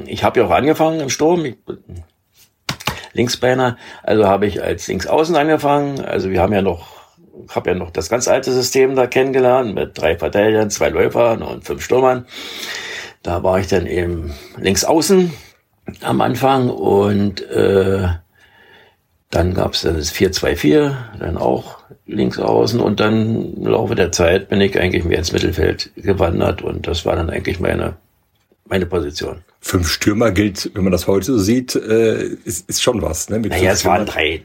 ich 0.08 0.24
habe 0.24 0.40
ja 0.40 0.46
auch 0.46 0.50
angefangen 0.50 1.00
im 1.00 1.10
Sturm. 1.10 1.44
Ich, 1.44 1.56
Linksbeiner, 3.12 3.76
also 4.02 4.26
habe 4.26 4.46
ich 4.46 4.62
als 4.62 4.86
Linksaußen 4.86 5.34
angefangen. 5.34 6.04
Also 6.04 6.30
wir 6.30 6.40
haben 6.40 6.52
ja 6.52 6.62
noch, 6.62 6.88
habe 7.50 7.70
ja 7.70 7.76
noch 7.76 7.90
das 7.90 8.08
ganz 8.08 8.28
alte 8.28 8.52
System 8.52 8.94
da 8.94 9.06
kennengelernt 9.06 9.74
mit 9.74 9.98
drei 9.98 10.16
Verteidigern, 10.16 10.70
zwei 10.70 10.88
Läufern 10.88 11.42
und 11.42 11.64
fünf 11.64 11.82
Stürmern. 11.82 12.26
Da 13.22 13.42
war 13.42 13.58
ich 13.58 13.66
dann 13.66 13.86
eben 13.86 14.34
Linksaußen 14.56 15.32
am 16.02 16.20
Anfang 16.20 16.70
und 16.70 17.42
äh, 17.50 18.08
dann 19.30 19.54
gab 19.54 19.74
es 19.74 19.82
dann 19.82 19.96
das 19.96 20.14
4-2-4, 20.14 20.94
dann 21.18 21.36
auch 21.36 21.78
links 22.06 22.38
außen 22.38 22.80
und 22.80 23.00
dann 23.00 23.54
im 23.56 23.66
Laufe 23.66 23.94
der 23.94 24.12
Zeit 24.12 24.48
bin 24.48 24.60
ich 24.60 24.78
eigentlich 24.78 25.04
mehr 25.04 25.18
ins 25.18 25.32
Mittelfeld 25.32 25.90
gewandert 25.96 26.62
und 26.62 26.86
das 26.86 27.04
war 27.04 27.16
dann 27.16 27.28
eigentlich 27.28 27.60
meine, 27.60 27.96
meine 28.64 28.86
Position 28.86 29.44
fünf 29.60 29.88
Stürmer 29.88 30.30
gilt, 30.30 30.70
wenn 30.74 30.84
man 30.84 30.92
das 30.92 31.06
heute 31.06 31.26
so 31.26 31.38
sieht, 31.38 31.74
äh, 31.74 32.24
ist, 32.44 32.68
ist 32.68 32.82
schon 32.82 33.02
was. 33.02 33.28
Ne? 33.28 33.38
Mit 33.40 33.50
naja, 33.50 33.72
es 33.72 33.84
waren 33.84 34.06
drei, 34.06 34.42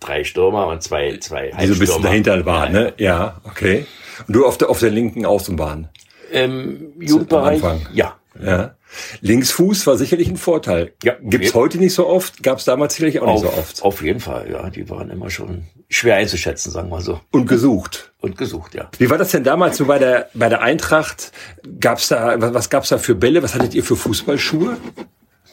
drei 0.00 0.24
Stürmer 0.24 0.66
und 0.68 0.82
zwei, 0.82 1.16
zwei 1.18 1.50
Die 1.60 1.66
so 1.66 1.72
ein 1.74 1.78
bisschen 1.78 2.02
dahinter 2.02 2.44
waren, 2.44 2.74
ja, 2.74 2.80
ne? 2.80 2.94
Ja, 2.98 3.40
okay. 3.44 3.86
Und 4.26 4.36
du 4.36 4.46
auf 4.46 4.58
der, 4.58 4.70
auf 4.70 4.80
der 4.80 4.90
linken 4.90 5.26
Außenbahn? 5.26 5.88
Im 6.30 6.92
Jugendbereich? 7.00 7.62
Ja. 7.92 8.18
Ja. 8.42 8.74
Linksfuß 9.20 9.86
war 9.86 9.96
sicherlich 9.96 10.28
ein 10.28 10.36
Vorteil. 10.36 10.92
Ja, 11.02 11.14
Gibt's 11.20 11.54
heute 11.54 11.78
nicht 11.78 11.94
so 11.94 12.06
oft, 12.06 12.42
gab's 12.42 12.64
damals 12.64 12.94
sicherlich 12.94 13.20
auch 13.20 13.26
auf, 13.26 13.42
nicht 13.42 13.52
so 13.52 13.58
oft. 13.58 13.82
Auf 13.82 14.02
jeden 14.02 14.20
Fall, 14.20 14.50
ja. 14.50 14.70
Die 14.70 14.88
waren 14.90 15.10
immer 15.10 15.30
schon 15.30 15.64
schwer 15.94 16.16
einzuschätzen, 16.16 16.72
sagen 16.72 16.90
wir 16.90 17.00
so. 17.00 17.20
Und 17.30 17.46
gesucht. 17.46 18.12
Und 18.20 18.36
gesucht, 18.38 18.74
ja. 18.74 18.88
Wie 18.98 19.10
war 19.10 19.18
das 19.18 19.30
denn 19.30 19.44
damals 19.44 19.76
so 19.76 19.86
bei 19.86 19.98
der, 19.98 20.28
bei 20.34 20.48
der 20.48 20.62
Eintracht? 20.62 21.32
Gab's 21.80 22.08
da, 22.08 22.40
was, 22.40 22.54
was 22.54 22.70
gab's 22.70 22.88
da 22.88 22.98
für 22.98 23.14
Bälle? 23.14 23.42
Was 23.42 23.54
hattet 23.54 23.74
ihr 23.74 23.84
für 23.84 23.96
Fußballschuhe? 23.96 24.76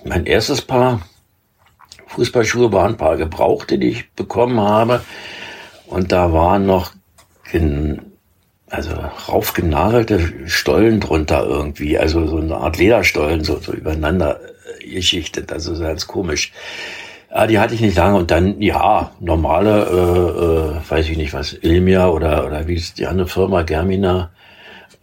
Mein 0.06 0.26
erstes 0.26 0.62
Paar 0.62 1.02
Fußballschuhe 2.08 2.72
waren 2.72 2.94
ein 2.94 2.98
paar 2.98 3.18
gebrauchte, 3.18 3.78
die 3.78 3.90
ich 3.90 4.12
bekommen 4.14 4.60
habe. 4.60 5.02
Und 5.88 6.12
da 6.12 6.34
waren 6.34 6.66
noch 6.66 6.94
also 8.70 8.92
raufgenagelte 8.94 10.48
Stollen 10.48 11.02
drunter 11.02 11.46
irgendwie, 11.46 11.98
also 11.98 12.28
so 12.28 12.38
eine 12.38 12.56
Art 12.56 12.78
Lederstollen, 12.78 13.44
so, 13.44 13.60
so 13.60 13.74
übereinander 13.74 14.40
äh, 14.80 14.88
geschichtet, 14.88 15.52
also 15.52 15.78
ganz 15.78 16.08
komisch. 16.08 16.54
Ja, 17.34 17.48
die 17.48 17.60
hatte 17.60 17.74
ich 17.74 17.82
nicht 17.82 17.96
lange 17.96 18.18
und 18.18 18.30
dann, 18.30 18.62
ja, 18.62 19.12
normale, 19.22 19.86
äh, 19.86 20.78
äh, 20.78 20.90
weiß 20.90 21.08
ich 21.08 21.18
nicht 21.18 21.34
was, 21.34 21.54
Ilmia 21.54 22.10
oder, 22.10 22.46
oder 22.46 22.68
wie 22.68 22.76
ist 22.76 22.98
die 22.98 23.08
andere 23.08 23.28
Firma, 23.28 23.62
Germina, 23.62 24.32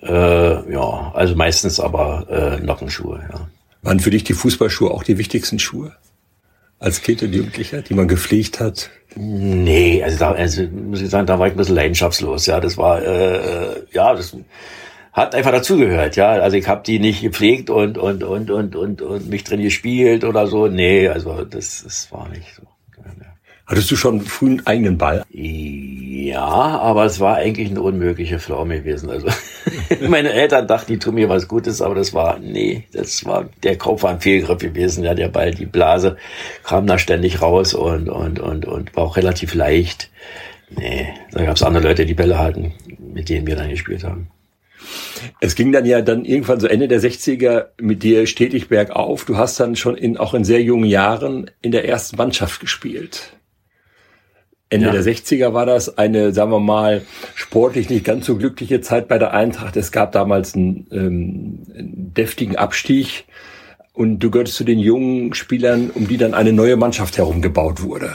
äh, 0.03 0.73
ja, 0.73 1.13
also 1.15 1.35
meistens 1.35 1.81
aber 1.81 2.27
äh, 2.61 2.65
Nockenschuhe, 2.65 3.27
ja. 3.33 3.49
Waren 3.81 4.01
für 4.01 4.11
dich 4.11 4.25
die 4.25 4.35
Fußballschuhe 4.35 4.91
auch 4.91 5.05
die 5.05 5.17
wichtigsten 5.17 5.59
Schuhe? 5.59 5.93
Als 6.81 7.01
Kind 7.01 7.23
und 7.23 7.33
Jugendlicher, 7.33 7.81
die 7.81 7.95
man 7.95 8.09
gepflegt 8.09 8.61
hat? 8.61 8.91
Nee, 9.17 10.03
also 10.03 10.19
da 10.19 10.33
also, 10.33 10.63
muss 10.65 11.01
ich 11.01 11.09
sagen, 11.09 11.27
da 11.27 11.39
war 11.39 11.47
ich 11.47 11.55
ein 11.55 11.57
bisschen 11.57 11.77
leidenschaftslos, 11.77 12.47
ja. 12.47 12.61
Das 12.61 12.77
war, 12.77 13.03
äh, 13.03 13.37
äh 13.37 13.83
ja, 13.93 14.15
das 14.15 14.37
hat 15.13 15.35
einfach 15.35 15.53
dazugehört, 15.53 16.17
ja. 16.17 16.31
Also 16.31 16.57
ich 16.57 16.69
habe 16.69 16.83
die 16.85 16.99
nicht 16.99 17.23
gepflegt 17.23 17.71
und, 17.71 17.99
und, 17.99 18.23
und, 18.23 18.51
und, 18.51 18.77
und, 18.77 19.03
und 19.03 19.29
mich 19.29 19.45
drin 19.45 19.63
gespielt 19.63 20.25
oder 20.25 20.47
so. 20.47 20.67
Nee, 20.67 21.09
also 21.09 21.45
das, 21.45 21.83
das 21.85 22.13
war 22.13 22.29
nicht 22.29 22.55
so. 22.55 22.63
Hattest 23.69 23.91
du 23.91 23.97
schon 23.97 24.23
früh 24.23 24.47
einen 24.47 24.67
eigenen 24.67 24.97
Ball? 24.97 25.27
Ja, 25.29 26.41
aber 26.41 27.05
es 27.05 27.21
war 27.21 27.37
eigentlich 27.37 27.69
eine 27.69 27.83
unmögliche 27.83 28.39
Pflaume 28.39 28.79
gewesen. 28.79 29.11
Also 29.11 29.29
meine 30.09 30.33
Eltern 30.33 30.67
dachten, 30.67 30.93
die 30.93 30.99
tun 30.99 31.17
mir 31.17 31.29
was 31.29 31.49
Gutes, 31.49 31.83
aber 31.83 31.95
das 31.95 32.15
war, 32.15 32.39
nee, 32.39 32.85
das 32.95 33.27
war, 33.27 33.51
der 33.63 33.77
Kopf 33.77 34.05
war 34.05 34.11
ein 34.13 34.23
Fehlgriff 34.23 34.57
gewesen. 34.57 35.05
Ja, 35.05 35.13
der 35.13 35.29
Ball, 35.29 35.53
die 35.53 35.67
Blase 35.67 36.17
kam 36.65 36.87
da 36.87 36.97
ständig 36.97 37.43
raus 37.43 37.75
und, 37.75 38.09
und, 38.09 38.41
und, 38.41 38.65
und 38.65 38.97
war 38.97 39.05
auch 39.05 39.19
relativ 39.19 39.53
leicht. 39.53 40.11
Nee, 40.71 41.09
da 41.33 41.45
gab 41.45 41.57
es 41.57 41.63
andere 41.63 41.89
Leute, 41.89 42.07
die 42.07 42.15
Bälle 42.15 42.39
hatten, 42.39 42.73
mit 42.99 43.29
denen 43.29 43.47
wir 43.47 43.57
dann 43.57 43.69
gespielt 43.69 44.03
haben. 44.03 44.31
Es 45.41 45.55
ging 45.55 45.73
dann 45.73 45.85
ja 45.87 46.03
dann 46.03 46.25
irgendwann 46.25 46.61
so 46.61 46.67
Ende 46.67 46.89
der 46.89 47.01
60er 47.01 47.67
mit 47.81 48.03
dir 48.03 48.27
stetig 48.27 48.69
bergauf. 48.69 49.25
Du 49.25 49.37
hast 49.37 49.59
dann 49.61 49.77
schon 49.77 49.97
in, 49.97 50.17
auch 50.17 50.35
in 50.35 50.45
sehr 50.45 50.63
jungen 50.63 50.87
Jahren 50.87 51.51
in 51.61 51.73
der 51.73 51.89
ersten 51.89 52.17
Mannschaft 52.17 52.61
gespielt. 52.61 53.33
Ende 54.71 54.87
ja. 54.87 54.93
der 54.93 55.03
60er 55.03 55.55
war 55.55 55.65
das 55.65 55.97
eine, 55.97 56.33
sagen 56.33 56.51
wir 56.51 56.61
mal, 56.61 57.03
sportlich 57.35 57.89
nicht 57.89 58.05
ganz 58.05 58.27
so 58.27 58.37
glückliche 58.37 58.81
Zeit 58.83 59.09
bei 59.09 59.19
der 59.19 59.33
Eintracht. 59.33 59.77
Es 59.77 59.93
gab 59.93 60.13
damals 60.13 60.55
einen, 60.55 60.87
ähm, 60.91 61.67
einen 61.75 62.13
deftigen 62.15 62.57
Abstieg 62.57 63.25
und 63.95 64.19
du 64.19 64.31
gehörtest 64.31 64.57
zu 64.57 64.65
den 64.65 64.79
jungen 64.79 65.33
Spielern, 65.33 65.91
um 65.91 66.07
die 66.07 66.19
dann 66.19 66.35
eine 66.35 66.53
neue 66.53 66.77
Mannschaft 66.77 67.17
herumgebaut 67.17 67.83
wurde. 67.83 68.13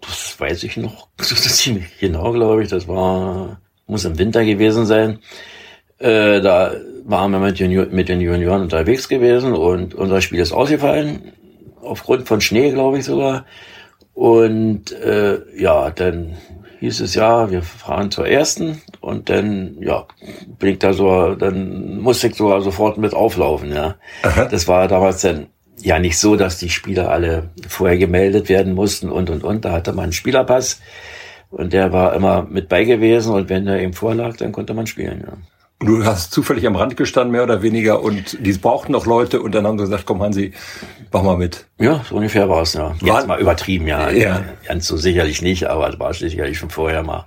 Das 0.00 0.38
weiß 0.38 0.64
ich 0.64 0.76
noch 0.76 1.08
ziemlich 1.18 1.86
genau, 1.98 2.32
glaube 2.32 2.62
ich. 2.62 2.68
Das 2.68 2.86
war, 2.86 3.60
muss 3.86 4.04
im 4.04 4.18
Winter 4.18 4.44
gewesen 4.44 4.84
sein. 4.84 5.20
Äh, 5.98 6.40
da 6.40 6.72
waren 7.04 7.30
wir 7.30 7.38
mit, 7.38 7.58
Junior, 7.58 7.86
mit 7.86 8.08
den 8.08 8.20
Junioren 8.20 8.62
unterwegs 8.62 9.08
gewesen 9.08 9.52
und 9.52 9.94
unser 9.94 10.20
Spiel 10.20 10.40
ist 10.40 10.52
ausgefallen. 10.52 11.32
Aufgrund 11.80 12.26
von 12.26 12.40
Schnee, 12.40 12.70
glaube 12.70 12.98
ich 12.98 13.04
sogar. 13.04 13.44
Und 14.14 14.92
äh, 14.92 15.40
ja, 15.56 15.90
dann 15.90 16.36
hieß 16.80 17.00
es 17.00 17.14
ja, 17.14 17.50
wir 17.50 17.62
fahren 17.62 18.10
zur 18.10 18.28
ersten 18.28 18.82
und 19.00 19.28
dann, 19.28 19.76
ja, 19.80 20.06
bin 20.58 20.70
ich 20.70 20.78
da 20.78 20.92
so, 20.92 21.34
dann 21.34 21.98
musste 21.98 22.28
ich 22.28 22.36
sogar 22.36 22.60
sofort 22.60 22.98
mit 22.98 23.14
auflaufen, 23.14 23.72
ja. 23.72 23.96
Aha. 24.22 24.44
Das 24.44 24.68
war 24.68 24.86
damals 24.86 25.22
dann 25.22 25.46
ja 25.78 25.98
nicht 25.98 26.18
so, 26.18 26.36
dass 26.36 26.58
die 26.58 26.70
Spieler 26.70 27.10
alle 27.10 27.50
vorher 27.68 27.98
gemeldet 27.98 28.48
werden 28.48 28.74
mussten 28.74 29.10
und 29.10 29.30
und 29.30 29.44
und. 29.44 29.64
Da 29.64 29.72
hatte 29.72 29.92
man 29.92 30.04
einen 30.04 30.12
Spielerpass 30.12 30.80
und 31.50 31.72
der 31.72 31.92
war 31.92 32.14
immer 32.14 32.46
mit 32.48 32.68
bei 32.68 32.84
gewesen 32.84 33.32
und 33.34 33.48
wenn 33.48 33.66
der 33.66 33.82
ihm 33.82 33.94
vorlag, 33.94 34.36
dann 34.36 34.52
konnte 34.52 34.74
man 34.74 34.86
spielen, 34.86 35.24
ja. 35.26 35.36
Und 35.84 36.00
du 36.00 36.04
hast 36.06 36.32
zufällig 36.32 36.66
am 36.66 36.76
Rand 36.76 36.96
gestanden, 36.96 37.32
mehr 37.32 37.42
oder 37.42 37.60
weniger, 37.60 38.02
und 38.02 38.38
die 38.40 38.52
brauchten 38.54 38.92
noch 38.92 39.04
Leute 39.04 39.42
und 39.42 39.54
dann 39.54 39.66
haben 39.66 39.78
sie 39.78 39.84
gesagt, 39.84 40.06
komm 40.06 40.22
Hansi, 40.22 40.52
mach 41.12 41.22
mal 41.22 41.36
mit. 41.36 41.66
Ja, 41.78 42.02
so 42.08 42.14
ungefähr 42.14 42.48
war 42.48 42.62
es, 42.62 42.72
ja. 42.72 42.94
Jetzt 43.02 43.06
war, 43.06 43.26
mal 43.26 43.40
übertrieben, 43.40 43.86
ja. 43.86 44.10
ja. 44.10 44.42
Ganz 44.66 44.86
so 44.86 44.96
sicherlich 44.96 45.42
nicht, 45.42 45.66
aber 45.66 45.90
es 45.90 45.98
war 45.98 46.14
sicherlich 46.14 46.56
schon 46.56 46.70
vorher 46.70 47.02
mal. 47.02 47.26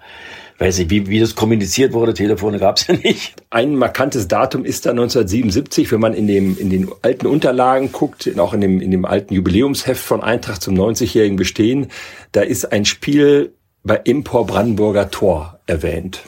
Weiß 0.57 0.79
nicht, 0.79 0.89
wie, 0.89 1.07
wie 1.07 1.19
das 1.19 1.35
kommuniziert 1.35 1.93
wurde, 1.93 2.15
Telefone 2.15 2.57
gab 2.57 2.77
es 2.77 2.87
ja 2.87 2.95
nicht. 2.95 3.35
Ein 3.51 3.75
markantes 3.75 4.27
Datum 4.27 4.65
ist 4.65 4.87
da 4.87 4.89
1977, 4.89 5.91
wenn 5.91 5.99
man 5.99 6.15
in, 6.15 6.25
dem, 6.25 6.57
in 6.57 6.71
den 6.71 6.89
alten 7.03 7.27
Unterlagen 7.27 7.91
guckt, 7.91 8.27
auch 8.39 8.55
in 8.55 8.61
dem, 8.61 8.81
in 8.81 8.89
dem 8.89 9.05
alten 9.05 9.35
Jubiläumsheft 9.35 10.03
von 10.03 10.23
Eintracht 10.23 10.63
zum 10.63 10.73
90-jährigen 10.73 11.37
Bestehen, 11.37 11.91
da 12.31 12.41
ist 12.41 12.71
ein 12.71 12.85
Spiel 12.85 13.53
bei 13.83 13.97
Impor 14.03 14.47
Brandenburger 14.47 15.11
Tor 15.11 15.59
erwähnt. 15.67 16.23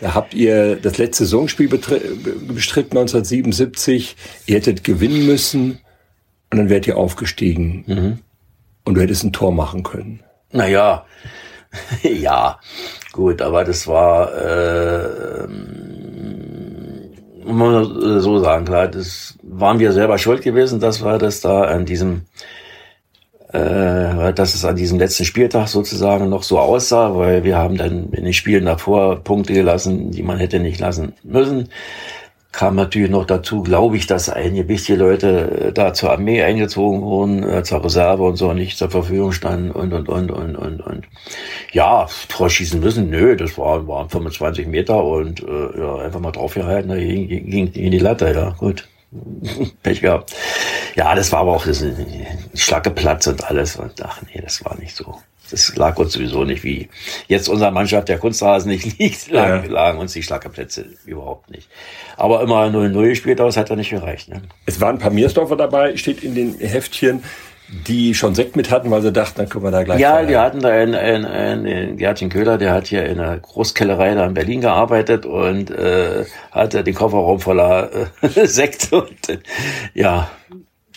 Da 0.00 0.14
habt 0.14 0.34
ihr 0.34 0.76
das 0.76 0.98
letzte 0.98 1.24
Saisonspiel 1.24 1.68
bestritten 1.68 2.96
1977. 2.96 4.16
Ihr 4.46 4.56
hättet 4.56 4.84
gewinnen 4.84 5.26
müssen 5.26 5.80
und 6.50 6.58
dann 6.58 6.68
wärt 6.68 6.86
ihr 6.86 6.96
aufgestiegen. 6.96 7.84
Mhm. 7.86 8.18
Und 8.84 8.94
du 8.94 9.00
hättest 9.00 9.24
ein 9.24 9.32
Tor 9.32 9.52
machen 9.52 9.82
können. 9.82 10.20
Naja, 10.52 11.04
ja, 12.02 12.58
gut, 13.12 13.42
aber 13.42 13.64
das 13.64 13.86
war, 13.86 14.34
äh, 14.34 15.46
muss 17.44 17.72
man 17.72 18.20
so 18.20 18.38
sagen, 18.38 18.64
klar, 18.64 18.88
das 18.88 19.36
waren 19.42 19.78
wir 19.78 19.92
selber 19.92 20.18
schuld 20.18 20.42
gewesen, 20.42 20.80
dass 20.80 21.02
wir 21.02 21.18
das 21.18 21.40
da 21.40 21.62
an 21.62 21.84
diesem 21.84 22.22
äh, 23.52 24.32
dass 24.34 24.54
es 24.54 24.64
an 24.64 24.76
diesem 24.76 24.98
letzten 24.98 25.24
Spieltag 25.24 25.68
sozusagen 25.68 26.28
noch 26.28 26.42
so 26.42 26.58
aussah, 26.58 27.16
weil 27.16 27.44
wir 27.44 27.56
haben 27.56 27.76
dann 27.76 28.12
in 28.12 28.24
den 28.24 28.34
Spielen 28.34 28.66
davor 28.66 29.16
Punkte 29.16 29.54
gelassen, 29.54 30.10
die 30.10 30.22
man 30.22 30.38
hätte 30.38 30.60
nicht 30.60 30.80
lassen 30.80 31.14
müssen. 31.22 31.68
Kam 32.52 32.76
natürlich 32.76 33.10
noch 33.10 33.24
dazu, 33.26 33.62
glaube 33.62 33.96
ich, 33.96 34.06
dass 34.06 34.28
einige 34.28 34.68
wichtige 34.68 34.98
Leute 34.98 35.68
äh, 35.68 35.72
da 35.72 35.94
zur 35.94 36.10
Armee 36.10 36.42
eingezogen 36.42 37.02
wurden, 37.02 37.42
äh, 37.42 37.62
zur 37.62 37.84
Reserve 37.84 38.22
und 38.22 38.36
so 38.36 38.52
nicht 38.52 38.76
zur 38.76 38.90
Verfügung 38.90 39.32
standen 39.32 39.70
und 39.70 39.92
und 39.92 40.08
und 40.08 40.30
und 40.30 40.56
und 40.56 40.80
und. 40.80 41.04
Ja, 41.72 42.06
Tor 42.28 42.50
schießen 42.50 42.80
müssen, 42.80 43.10
nö, 43.10 43.36
das 43.36 43.56
war, 43.56 43.86
waren 43.86 44.08
25 44.10 44.66
Meter 44.66 45.04
und 45.04 45.42
äh, 45.42 45.78
ja, 45.78 45.96
einfach 45.96 46.20
mal 46.20 46.32
draufgehalten, 46.32 46.90
da 46.90 46.96
ging, 46.96 47.28
ging, 47.28 47.72
ging 47.72 47.90
die 47.90 47.98
Latte, 47.98 48.32
ja, 48.34 48.50
gut. 48.58 48.88
Pech 49.82 50.00
gehabt. 50.00 50.34
Ja, 50.94 51.14
das 51.14 51.32
war 51.32 51.40
aber 51.40 51.52
auch 51.52 51.66
das 51.66 51.84
Schlackeplatz 52.54 53.26
und 53.26 53.44
alles. 53.44 53.76
Und 53.76 54.02
ach 54.02 54.20
nee, 54.22 54.40
das 54.42 54.64
war 54.64 54.76
nicht 54.78 54.96
so. 54.96 55.18
Das 55.50 55.74
lag 55.76 55.96
uns 55.96 56.12
sowieso 56.12 56.44
nicht 56.44 56.62
wie 56.62 56.88
jetzt 57.26 57.48
unserer 57.48 57.70
Mannschaft 57.70 58.08
der 58.08 58.18
Kunstrasen 58.18 58.70
nicht 58.70 58.98
liegt, 58.98 59.30
lagen, 59.30 59.64
ja. 59.64 59.72
lagen 59.72 59.98
uns 59.98 60.12
die 60.12 60.22
Schlackeplätze 60.22 60.84
überhaupt 61.06 61.50
nicht. 61.50 61.68
Aber 62.16 62.42
immer 62.42 62.66
0-0 62.66 63.08
gespielt 63.08 63.40
aus 63.40 63.56
hat 63.56 63.70
er 63.70 63.76
nicht 63.76 63.90
gereicht. 63.90 64.28
Ne? 64.28 64.42
Es 64.66 64.80
waren 64.80 64.96
ein 64.96 65.00
paar 65.00 65.10
Miersdorfer 65.10 65.56
dabei, 65.56 65.96
steht 65.96 66.22
in 66.22 66.34
den 66.34 66.58
Heftchen 66.58 67.22
die 67.68 68.14
schon 68.14 68.34
Sekt 68.34 68.56
mit 68.56 68.70
hatten, 68.70 68.90
weil 68.90 69.02
sie 69.02 69.12
dachten, 69.12 69.36
dann 69.36 69.48
können 69.48 69.64
wir 69.64 69.70
da 69.70 69.82
gleich. 69.82 70.00
Ja, 70.00 70.14
feiern. 70.14 70.28
wir 70.28 70.40
hatten 70.40 70.60
da 70.60 70.70
einen, 70.70 70.94
einen, 70.94 71.26
einen 71.26 71.96
Gertchen 71.96 72.30
Köhler, 72.30 72.56
der 72.56 72.72
hat 72.72 72.86
hier 72.86 73.04
in 73.04 73.20
einer 73.20 73.38
Großkellerei 73.38 74.14
da 74.14 74.26
in 74.26 74.34
Berlin 74.34 74.62
gearbeitet 74.62 75.26
und 75.26 75.70
äh, 75.70 76.24
hatte 76.50 76.82
den 76.82 76.94
Kofferraum 76.94 77.40
voller 77.40 77.90
äh, 78.22 78.46
Sekt 78.46 78.92
und 78.92 79.28
äh, 79.28 79.38
ja, 79.94 80.30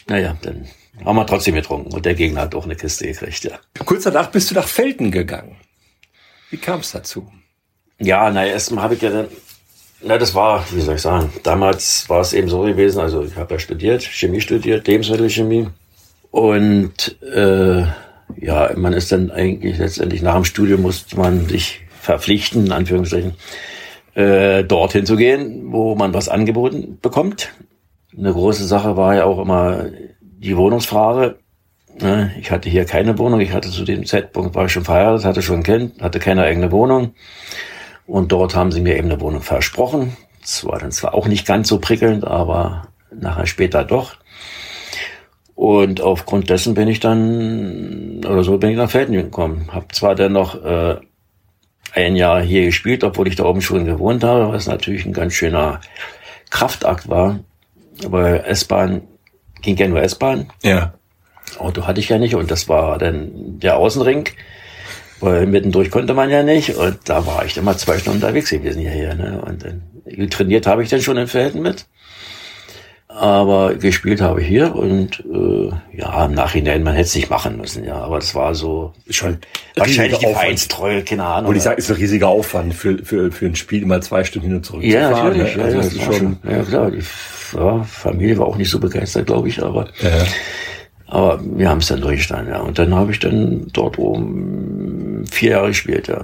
naja, 0.08 0.38
dann 0.42 0.68
haben 1.04 1.16
wir 1.16 1.26
trotzdem 1.26 1.56
getrunken 1.56 1.94
und 1.94 2.06
der 2.06 2.14
Gegner 2.14 2.42
hat 2.42 2.56
auch 2.56 2.66
eine 2.66 2.76
Kiste 2.76 3.06
gekriegt, 3.08 3.44
ja. 3.44 3.60
Kurz 3.86 4.04
danach 4.04 4.32
bist 4.32 4.50
du 4.52 4.56
nach 4.56 4.68
Felten 4.68 5.12
gegangen. 5.12 5.58
Wie 6.52 6.58
kam 6.58 6.80
es 6.80 6.92
dazu? 6.92 7.30
Ja, 8.00 8.30
na 8.32 8.46
erstmal 8.46 8.84
habe 8.84 8.96
ich 8.96 9.02
ja 9.02 9.10
dann 9.10 9.28
na, 10.04 10.18
das 10.18 10.34
war, 10.34 10.66
wie 10.72 10.82
soll 10.82 10.96
ich 10.96 11.02
sagen, 11.02 11.32
damals 11.44 12.10
war 12.10 12.22
es 12.22 12.34
eben 12.34 12.50
so 12.50 12.62
gewesen, 12.62 13.00
also 13.00 13.24
ich 13.24 13.36
habe 13.36 13.54
ja 13.54 13.60
studiert, 13.60 14.02
Chemie 14.02 14.42
studiert, 14.42 14.88
Lebensmittelchemie 14.88 15.68
und 16.32 17.22
äh, 17.22 17.84
ja, 18.38 18.72
man 18.76 18.94
ist 18.94 19.12
dann 19.12 19.32
eigentlich 19.32 19.78
letztendlich 19.78 20.22
nach 20.22 20.36
dem 20.36 20.46
Studium 20.46 20.82
musste 20.82 21.18
man 21.18 21.48
sich 21.48 21.82
verpflichten, 22.00 22.66
in 22.66 22.72
Anführungszeichen, 22.72 23.34
äh, 24.16 24.64
dorthin 24.64 25.06
zu 25.06 25.18
gehen, 25.18 25.72
wo 25.72 25.96
man 25.96 26.14
was 26.14 26.30
angeboten 26.30 26.98
bekommt. 27.02 27.50
Eine 28.18 28.34
große 28.34 28.66
Sache 28.66 28.98
war 28.98 29.16
ja 29.16 29.26
auch 29.26 29.40
immer 29.40 29.86
die 30.22 30.58
Wohnungsfrage. 30.58 31.38
Ne, 32.00 32.32
ich 32.40 32.52
hatte 32.52 32.70
hier 32.70 32.86
keine 32.86 33.18
Wohnung, 33.18 33.42
ich 33.42 33.52
hatte 33.52 33.70
zu 33.70 33.84
dem 33.84 34.06
Zeitpunkt, 34.06 34.56
war 34.56 34.66
ich 34.66 34.72
schon 34.72 34.86
verheiratet, 34.86 35.26
hatte 35.26 35.42
schon 35.42 35.58
ein 35.58 35.64
Kind, 35.64 36.02
hatte 36.02 36.20
keine 36.20 36.44
eigene 36.44 36.72
Wohnung. 36.72 37.14
Und 38.08 38.32
dort 38.32 38.56
haben 38.56 38.72
sie 38.72 38.82
mir 38.82 38.98
eben 38.98 39.12
eine 39.12 39.22
Wohnung 39.22 39.42
versprochen. 39.42 40.16
Das 40.42 40.66
war 40.66 40.80
dann 40.80 40.92
zwar 40.92 41.14
auch 41.14 41.28
nicht 41.28 41.46
ganz 41.46 41.68
so 41.68 41.80
prickelnd, 41.80 42.26
aber 42.26 42.88
nachher 43.14 43.46
später 43.46 43.84
doch. 43.84 44.16
Und 45.62 46.02
aufgrund 46.02 46.50
dessen 46.50 46.74
bin 46.74 46.88
ich 46.88 47.00
dann, 47.00 48.26
oder 48.26 48.44
so 48.44 48.58
bin 48.58 48.72
ich 48.72 48.78
nach 48.78 48.90
Felden 48.90 49.14
gekommen. 49.14 49.70
Hab 49.72 49.94
zwar 49.94 50.16
dann 50.16 50.32
noch 50.32 50.56
äh, 50.66 50.96
ein 51.94 52.16
Jahr 52.16 52.42
hier 52.42 52.66
gespielt, 52.66 53.04
obwohl 53.04 53.28
ich 53.28 53.36
da 53.36 53.44
oben 53.44 53.62
schon 53.62 53.86
gewohnt 53.86 54.24
habe, 54.24 54.52
was 54.52 54.66
natürlich 54.66 55.06
ein 55.06 55.14
ganz 55.14 55.34
schöner 55.34 55.80
Kraftakt 56.50 57.10
war. 57.10 57.42
Aber 58.04 58.48
S-Bahn 58.48 59.04
ging 59.62 59.78
ja 59.78 59.88
nur 59.88 60.02
S-Bahn. 60.02 60.50
Ja. 60.64 60.96
Auto 61.60 61.86
hatte 61.86 62.00
ich 62.00 62.10
ja 62.10 62.18
nicht 62.18 62.34
und 62.34 62.50
das 62.50 62.68
war 62.68 62.98
dann 62.98 63.60
der 63.60 63.78
Außenring. 63.78 64.30
Weil 65.20 65.46
mittendurch 65.46 65.92
konnte 65.92 66.16
man 66.16 66.32
ja 66.32 66.42
nicht 66.42 66.76
und 66.76 66.98
da 67.06 67.28
war 67.28 67.46
ich 67.46 67.54
dann 67.54 67.66
mal 67.66 67.78
zwei 67.78 68.00
Stunden 68.00 68.18
unterwegs 68.18 68.50
gewesen 68.50 68.82
hierher. 68.82 69.14
Ne? 69.14 69.40
Und 69.46 69.64
dann 69.64 70.30
trainiert 70.32 70.66
habe 70.66 70.82
ich 70.82 70.90
dann 70.90 71.02
schon 71.02 71.18
in 71.18 71.28
Felden 71.28 71.62
mit. 71.62 71.86
Aber 73.14 73.76
gespielt 73.76 74.22
habe 74.22 74.42
ich 74.42 74.48
hier 74.48 74.74
und 74.74 75.24
äh, 75.32 75.70
ja, 75.98 76.26
im 76.26 76.34
Nachhinein, 76.34 76.82
man 76.82 76.94
hätte 76.94 77.08
es 77.08 77.16
nicht 77.16 77.30
machen 77.30 77.58
müssen, 77.58 77.84
ja. 77.84 77.96
Aber 77.96 78.20
das 78.20 78.34
war 78.36 78.56
so 78.56 78.94
schon 79.10 79.40
wahrscheinlich 79.76 80.20
die 80.20 80.28
Vereinstreue, 80.28 81.04
keine 81.04 81.26
Ahnung. 81.26 81.50
Und 81.50 81.56
ich 81.58 81.64
sage, 81.64 81.78
ist 81.78 81.90
ein 81.90 81.98
riesiger 81.98 82.30
Aufwand 82.30 82.74
für, 82.74 83.04
für, 83.04 83.32
für 83.32 83.48
ein 83.48 83.56
Spiel, 83.56 83.86
mal 83.86 84.02
zwei 84.02 84.24
Stunden 84.24 84.48
hin 84.48 84.58
und 84.58 84.66
zurück 84.66 84.84
ja, 84.84 85.10
zu 85.10 85.16
fahren. 85.16 85.38
Natürlich, 85.38 85.58
ne? 85.58 85.62
ja, 85.62 85.78
Also 85.78 86.00
ja, 86.00 86.08
war 86.08 86.14
schon, 86.14 86.40
schon, 86.42 86.52
ja 86.52 86.64
klar, 86.64 86.92
die 86.92 87.04
ja, 87.54 87.84
Familie 87.84 88.38
war 88.38 88.48
auch 88.48 88.58
nicht 88.58 88.70
so 88.70 88.80
begeistert, 88.80 89.28
glaube 89.28 89.50
ich, 89.50 89.62
aber 89.62 89.88
ja. 90.02 90.26
aber 91.08 91.42
wir 91.44 91.70
haben 91.70 91.80
es 91.80 91.88
dann 91.88 92.02
durchgestanden, 92.02 92.54
ja. 92.54 92.62
Und 92.62 92.80
dann 92.80 92.96
habe 92.96 93.12
ich 93.12 93.20
dann 93.20 93.68
dort 93.74 94.00
oben 94.00 95.26
vier 95.30 95.52
Jahre 95.52 95.68
gespielt, 95.68 96.08
ja. 96.08 96.24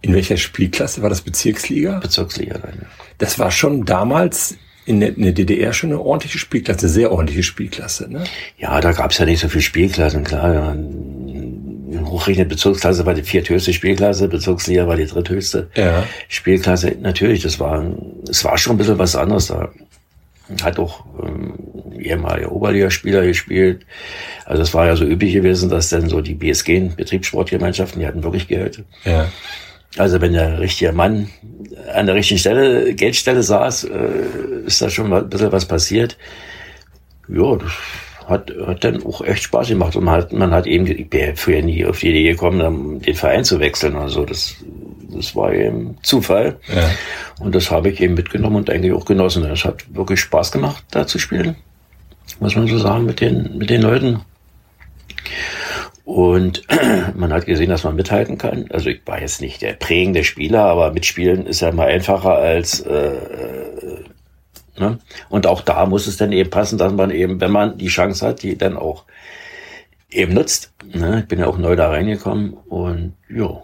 In 0.00 0.14
welcher 0.14 0.36
Spielklasse 0.36 1.00
war 1.00 1.10
das 1.10 1.20
Bezirksliga? 1.20 2.00
Bezirksliga 2.00 2.58
dann. 2.58 2.74
Ja. 2.80 2.86
Das 3.18 3.38
war 3.38 3.52
schon 3.52 3.84
damals 3.84 4.56
in 4.84 5.00
der, 5.00 5.16
in 5.16 5.22
der 5.22 5.32
DDR 5.32 5.72
schon 5.72 5.90
eine 5.90 6.00
ordentliche 6.00 6.38
Spielklasse, 6.38 6.88
sehr 6.88 7.12
ordentliche 7.12 7.42
Spielklasse, 7.42 8.10
ne? 8.10 8.24
Ja, 8.58 8.80
da 8.80 8.92
gab's 8.92 9.18
ja 9.18 9.24
nicht 9.26 9.40
so 9.40 9.48
viel 9.48 9.60
Spielklassen, 9.60 10.24
klar. 10.24 10.76
Hochrechnet 12.04 12.48
Bezirksklasse 12.48 13.04
war 13.06 13.14
die 13.14 13.22
vierthöchste 13.22 13.72
Spielklasse, 13.72 14.28
Bezirksliga 14.28 14.86
war 14.86 14.96
die 14.96 15.06
dritthöchste 15.06 15.68
Ja. 15.76 16.04
Spielklasse. 16.28 16.96
Natürlich, 17.00 17.42
das 17.42 17.60
war, 17.60 17.84
es 18.28 18.44
war 18.44 18.56
schon 18.58 18.74
ein 18.74 18.78
bisschen 18.78 18.98
was 18.98 19.14
anderes 19.14 19.46
da. 19.48 19.70
Hat 20.62 20.78
auch 20.78 21.04
ähm, 21.22 21.54
ehemaliger 21.98 22.50
Oberligaspieler 22.52 23.24
gespielt. 23.24 23.86
Also 24.44 24.62
es 24.62 24.74
war 24.74 24.86
ja 24.86 24.96
so 24.96 25.04
üblich 25.04 25.32
gewesen, 25.32 25.70
dass 25.70 25.88
dann 25.90 26.08
so 26.08 26.20
die 26.20 26.34
BSG, 26.34 26.90
Betriebssportgemeinschaften, 26.96 28.00
die 28.00 28.06
hatten 28.06 28.22
wirklich 28.24 28.48
Geld. 28.48 28.82
Ja. 29.04 29.28
Also 29.98 30.20
wenn 30.20 30.32
der 30.32 30.58
richtige 30.58 30.92
Mann 30.92 31.28
an 31.92 32.06
der 32.06 32.14
richtigen 32.14 32.38
Stelle, 32.38 32.94
Geldstelle 32.94 33.42
saß, 33.42 33.84
äh, 33.84 34.66
ist 34.66 34.80
da 34.80 34.88
schon 34.88 35.12
ein 35.12 35.28
bisschen 35.28 35.52
was 35.52 35.66
passiert. 35.66 36.16
Ja, 37.28 37.56
das 37.56 37.72
hat, 38.26 38.52
hat 38.66 38.84
dann 38.84 39.02
auch 39.04 39.22
echt 39.22 39.44
Spaß 39.44 39.68
gemacht. 39.68 39.96
Und 39.96 40.04
man 40.04 40.14
hat, 40.14 40.32
man 40.32 40.52
hat 40.52 40.66
eben, 40.66 40.86
ich 40.86 41.12
wäre 41.12 41.36
früher 41.36 41.62
nie 41.62 41.84
auf 41.84 42.00
die 42.00 42.10
Idee 42.10 42.30
gekommen, 42.32 43.00
den 43.00 43.14
Verein 43.14 43.44
zu 43.44 43.60
wechseln 43.60 43.96
oder 43.96 44.08
so. 44.08 44.24
Das, 44.24 44.56
das 45.14 45.36
war 45.36 45.52
eben 45.52 45.98
Zufall. 46.02 46.56
Ja. 46.74 46.90
Und 47.40 47.54
das 47.54 47.70
habe 47.70 47.90
ich 47.90 48.00
eben 48.00 48.14
mitgenommen 48.14 48.56
und 48.56 48.70
eigentlich 48.70 48.92
auch 48.92 49.04
genossen. 49.04 49.44
Es 49.44 49.64
hat 49.64 49.84
wirklich 49.94 50.20
Spaß 50.20 50.52
gemacht, 50.52 50.84
da 50.90 51.06
zu 51.06 51.18
spielen. 51.18 51.56
Muss 52.40 52.56
man 52.56 52.66
so 52.66 52.78
sagen, 52.78 53.04
mit 53.04 53.20
den, 53.20 53.58
mit 53.58 53.70
den 53.70 53.82
Leuten. 53.82 54.20
Und 56.12 56.64
man 57.14 57.32
hat 57.32 57.46
gesehen, 57.46 57.70
dass 57.70 57.84
man 57.84 57.96
mithalten 57.96 58.36
kann. 58.36 58.66
Also 58.70 58.90
ich 58.90 59.00
war 59.06 59.18
jetzt 59.18 59.40
nicht 59.40 59.62
der 59.62 59.72
prägende 59.72 60.24
Spieler, 60.24 60.64
aber 60.64 60.92
mitspielen 60.92 61.46
ist 61.46 61.60
ja 61.62 61.72
mal 61.72 61.88
einfacher 61.88 62.34
als 62.34 62.80
äh, 62.80 62.92
äh, 62.92 64.04
ne? 64.78 64.98
und 65.30 65.46
auch 65.46 65.62
da 65.62 65.86
muss 65.86 66.06
es 66.06 66.18
dann 66.18 66.32
eben 66.32 66.50
passen, 66.50 66.76
dass 66.76 66.92
man 66.92 67.10
eben, 67.10 67.40
wenn 67.40 67.50
man 67.50 67.78
die 67.78 67.86
Chance 67.86 68.26
hat, 68.26 68.42
die 68.42 68.58
dann 68.58 68.76
auch 68.76 69.06
eben 70.10 70.34
nutzt. 70.34 70.74
Ne? 70.84 71.20
Ich 71.20 71.28
bin 71.28 71.38
ja 71.38 71.46
auch 71.46 71.56
neu 71.56 71.76
da 71.76 71.88
reingekommen 71.88 72.52
und 72.52 73.14
ja. 73.34 73.62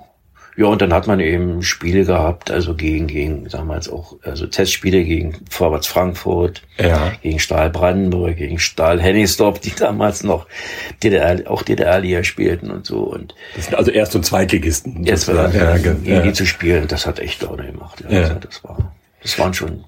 Ja, 0.59 0.67
und 0.67 0.83
dann 0.83 0.93
hat 0.93 1.07
man 1.07 1.21
eben 1.21 1.62
Spiele 1.62 2.05
gehabt, 2.05 2.50
also 2.50 2.75
gegen, 2.75 3.07
gegen, 3.07 3.49
jetzt 3.77 3.88
auch, 3.88 4.17
also 4.25 4.45
Testspiele 4.45 5.05
gegen 5.05 5.37
Vorwärts 5.49 5.87
Frankfurt, 5.87 6.62
Ja. 6.79 7.12
gegen 7.23 7.38
Stahl 7.38 7.71
Brandenburg, 7.71 8.37
gegen 8.38 8.59
Stahl 8.59 9.00
Hennigsdorf, 9.00 9.61
die 9.61 9.71
damals 9.73 10.25
noch 10.25 10.49
DDR, 11.05 11.49
auch 11.49 11.62
DDR-Liga 11.62 12.25
spielten 12.25 12.73
und 12.73 12.87
so. 12.87 13.03
Und 13.05 13.37
Das 13.55 13.67
sind 13.67 13.77
also 13.77 13.93
Erst- 13.93 14.17
und 14.17 14.27
Zweitligisten. 14.27 15.05
war 15.29 15.55
ja, 15.55 15.77
ja, 15.77 15.77
ge- 15.79 15.95
gegen 16.03 16.17
ja. 16.17 16.23
die 16.23 16.33
zu 16.33 16.45
spielen, 16.45 16.88
das 16.88 17.07
hat 17.07 17.21
echt 17.21 17.41
Laune 17.43 17.65
gemacht. 17.71 18.03
Ja, 18.09 18.21
Ja. 18.23 18.29
Das 18.35 18.65
war, 18.65 18.93
das 19.23 19.38
waren 19.38 19.55
schon, 19.55 19.85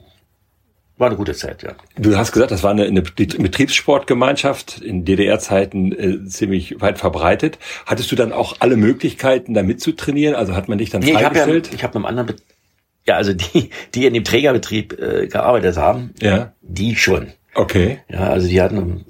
war 1.00 1.08
eine 1.08 1.16
gute 1.16 1.34
Zeit, 1.34 1.62
ja. 1.62 1.72
Du 1.96 2.16
hast 2.16 2.30
gesagt, 2.32 2.50
das 2.50 2.62
war 2.62 2.70
eine, 2.70 2.84
eine 2.84 3.02
Betriebssportgemeinschaft 3.02 4.80
in 4.80 5.04
DDR-Zeiten 5.04 5.92
äh, 5.92 6.24
ziemlich 6.26 6.80
weit 6.80 6.98
verbreitet. 6.98 7.58
Hattest 7.86 8.12
du 8.12 8.16
dann 8.16 8.32
auch 8.32 8.56
alle 8.60 8.76
Möglichkeiten, 8.76 9.54
da 9.54 9.62
mitzutrainieren? 9.62 10.34
Also 10.34 10.54
hat 10.54 10.68
man 10.68 10.78
dich 10.78 10.90
dann 10.90 11.00
Nee, 11.00 11.10
ich 11.12 11.14
habe 11.16 11.36
ja, 11.36 11.44
freigestellt? 11.44 11.70
ich 11.74 11.82
habe 11.82 11.94
einem 11.96 12.04
anderen, 12.06 12.26
Be 12.28 12.36
ja, 13.06 13.16
also 13.16 13.32
die, 13.32 13.70
die 13.94 14.04
in 14.06 14.12
dem 14.14 14.24
Trägerbetrieb 14.24 14.92
äh, 15.00 15.26
gearbeitet 15.26 15.76
haben, 15.78 16.12
Ja. 16.20 16.52
die 16.60 16.94
schon. 16.96 17.28
Okay. 17.54 18.00
Ja, 18.08 18.28
also 18.28 18.46
die 18.46 18.60
hatten 18.60 19.06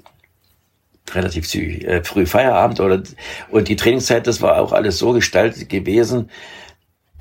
relativ 1.13 1.47
zügig, 1.47 1.85
äh, 1.85 2.03
früh 2.03 2.25
Feierabend 2.25 2.79
oder 2.79 3.03
und 3.49 3.67
die 3.67 3.75
Trainingszeit, 3.75 4.27
das 4.27 4.41
war 4.41 4.59
auch 4.61 4.71
alles 4.71 4.97
so 4.97 5.11
gestaltet 5.11 5.67
gewesen, 5.67 6.29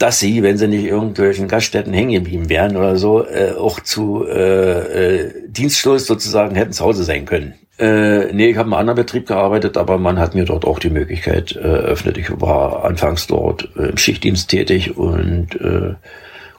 dass 0.01 0.19
sie, 0.19 0.43
wenn 0.43 0.57
sie 0.57 0.67
nicht 0.67 0.87
irgendwelchen 0.87 1.47
Gaststätten 1.47 1.93
hängen 1.93 2.25
geblieben 2.25 2.49
wären 2.49 2.75
oder 2.77 2.97
so, 2.97 3.23
äh, 3.23 3.53
auch 3.53 3.81
zu 3.81 4.27
äh, 4.27 5.25
äh, 5.25 5.33
Dienstschluss 5.47 6.07
sozusagen 6.07 6.57
hätten 6.57 6.73
zu 6.73 6.85
Hause 6.85 7.05
sein 7.05 7.27
können. 7.27 7.53
Äh, 7.79 8.33
nee, 8.33 8.49
ich 8.49 8.57
habe 8.57 8.69
in 8.69 8.73
einem 8.73 8.81
anderen 8.81 8.97
Betrieb 8.97 9.27
gearbeitet, 9.27 9.77
aber 9.77 9.99
man 9.99 10.19
hat 10.19 10.35
mir 10.35 10.47
dort 10.47 10.65
auch 10.65 10.79
die 10.79 10.89
Möglichkeit 10.89 11.55
äh, 11.55 11.61
eröffnet. 11.61 12.17
Ich 12.17 12.31
war 12.41 12.85
anfangs 12.85 13.27
dort 13.27 13.69
äh, 13.77 13.89
im 13.91 13.99
Schichtdienst 13.99 14.49
tätig 14.49 14.97
und 14.97 15.55
äh, 15.61 15.95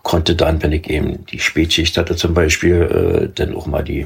konnte 0.04 0.36
dann, 0.36 0.62
wenn 0.62 0.72
ich 0.72 0.88
eben 0.88 1.26
die 1.26 1.40
Spätschicht 1.40 1.98
hatte 1.98 2.16
zum 2.16 2.36
Beispiel, 2.36 2.76
äh, 2.76 3.30
dann 3.34 3.56
auch 3.56 3.66
mal 3.66 3.84
die 3.84 4.06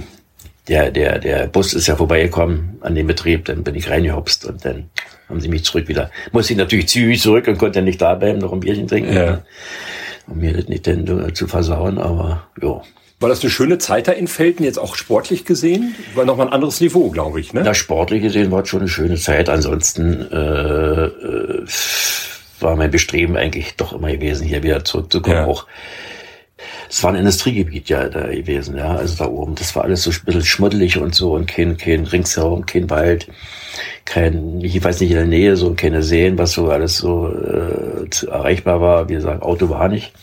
der, 0.68 0.92
der, 0.92 1.20
der 1.20 1.48
Bus 1.48 1.74
ist 1.74 1.88
ja 1.88 1.96
vorbeigekommen 1.96 2.78
an 2.82 2.96
den 2.96 3.08
Betrieb, 3.08 3.46
dann 3.46 3.64
bin 3.64 3.76
ich 3.76 3.90
reingehopst 3.90 4.46
und 4.46 4.66
dann 4.66 4.90
haben 5.30 5.42
sie 5.42 5.48
mich 5.48 5.64
zurück 5.64 5.88
wieder. 5.88 6.12
Musste 6.32 6.54
ich 6.54 6.60
natürlich 6.60 6.88
zügig 6.88 7.22
zurück 7.22 7.48
und 7.48 7.58
konnte 7.58 7.82
nicht 7.82 8.02
da 8.02 8.16
bleiben, 8.16 8.40
noch 8.40 8.54
ein 8.54 8.60
Bierchen 8.60 8.88
trinken. 8.88 9.14
Ja. 9.14 9.42
Um 10.28 10.40
mir 10.40 10.54
das 10.54 10.68
nicht 10.68 10.86
denn 10.88 11.08
äh, 11.08 11.34
zu 11.34 11.48
versauen, 11.48 11.98
aber 11.98 12.48
ja. 12.62 12.82
War 13.20 13.30
das 13.30 13.42
eine 13.42 13.50
schöne 13.50 13.78
Zeit 13.78 14.08
da 14.08 14.12
in 14.12 14.28
Felden, 14.28 14.64
jetzt 14.64 14.78
auch 14.78 14.96
sportlich 14.96 15.46
gesehen? 15.46 15.96
War 16.16 16.26
nochmal 16.26 16.48
ein 16.48 16.54
anderes 16.54 16.82
Niveau, 16.82 17.10
glaube 17.10 17.40
ich, 17.40 17.54
ne? 17.54 17.62
Na, 17.64 17.74
sportlich 17.74 18.22
gesehen 18.22 18.52
war 18.52 18.64
es 18.64 18.70
schon 18.70 18.82
eine 18.82 18.90
schöne 18.90 19.16
Zeit. 19.16 19.50
Ansonsten 19.50 20.30
äh, 20.32 21.06
äh, 21.06 21.66
war 22.60 22.76
mein 22.76 22.92
Bestreben 22.92 23.38
eigentlich 23.38 23.76
doch 23.78 23.94
immer 23.94 24.12
gewesen, 24.12 24.46
hier 24.46 24.64
wieder 24.64 24.84
zurückzukommen. 24.84 25.38
Ja. 25.38 25.46
Auch 25.46 25.66
es 26.90 27.04
war 27.04 27.12
ein 27.12 27.18
Industriegebiet 27.18 27.90
ja 27.90 28.08
da 28.08 28.28
gewesen, 28.28 28.78
ja, 28.78 28.96
also 28.96 29.16
da 29.24 29.30
oben. 29.30 29.56
Das 29.56 29.76
war 29.76 29.84
alles 29.84 30.04
so 30.04 30.12
ein 30.12 30.18
bisschen 30.26 30.46
schmuddelig 30.46 30.98
und 30.98 31.14
so 31.14 31.34
und 31.34 31.48
kein, 31.48 31.78
kein 31.78 32.06
Ringsherum, 32.06 32.66
kein 32.66 32.90
Wald, 32.90 33.28
kein, 34.06 34.62
ich 34.62 34.82
weiß 34.84 35.02
nicht 35.02 35.12
in 35.12 35.18
der 35.18 35.26
Nähe, 35.26 35.58
so 35.58 35.74
keine 35.74 36.02
Seen, 36.02 36.38
was 36.38 36.54
so 36.54 36.70
alles 36.70 36.98
so 36.98 37.28
äh, 37.30 38.10
zu- 38.10 38.30
erreichbar 38.30 38.80
war. 38.80 39.10
Wie 39.10 39.14
gesagt, 39.16 39.42
Auto 39.44 39.70
war 39.70 39.90
nicht. 39.90 40.14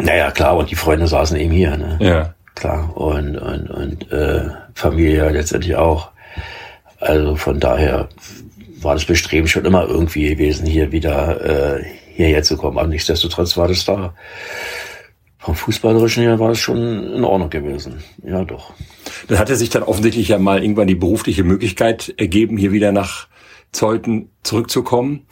Naja, 0.00 0.30
klar, 0.30 0.56
und 0.56 0.70
die 0.70 0.76
Freunde 0.76 1.06
saßen 1.08 1.36
eben 1.38 1.52
hier, 1.52 1.76
ne? 1.76 1.98
Ja. 2.00 2.34
klar. 2.54 2.96
Und, 2.96 3.36
und, 3.36 3.70
und 3.70 4.12
äh, 4.12 4.44
Familie 4.74 5.28
letztendlich 5.30 5.74
auch. 5.76 6.10
Also 7.00 7.34
von 7.36 7.58
daher 7.60 8.08
war 8.80 8.94
das 8.94 9.04
Bestreben 9.06 9.48
schon 9.48 9.64
immer 9.64 9.86
irgendwie 9.88 10.28
gewesen, 10.30 10.66
hier 10.66 10.92
wieder 10.92 11.78
äh, 11.78 11.84
hierher 12.14 12.42
zu 12.42 12.56
kommen. 12.56 12.78
Aber 12.78 12.86
nichtsdestotrotz 12.88 13.56
war 13.56 13.68
das 13.68 13.84
da. 13.84 14.14
Vom 15.38 15.54
Fußballerischen 15.54 16.24
her 16.24 16.38
war 16.40 16.50
es 16.50 16.58
schon 16.58 17.12
in 17.12 17.24
Ordnung 17.24 17.48
gewesen. 17.48 18.02
Ja, 18.24 18.44
doch. 18.44 18.72
Dann 19.28 19.38
hatte 19.38 19.56
sich 19.56 19.70
dann 19.70 19.84
offensichtlich 19.84 20.28
ja 20.28 20.38
mal 20.38 20.62
irgendwann 20.62 20.88
die 20.88 20.96
berufliche 20.96 21.44
Möglichkeit 21.44 22.12
ergeben, 22.16 22.56
hier 22.56 22.72
wieder 22.72 22.90
nach 22.90 23.28
Zeuthen 23.70 24.30
zurückzukommen. 24.42 25.26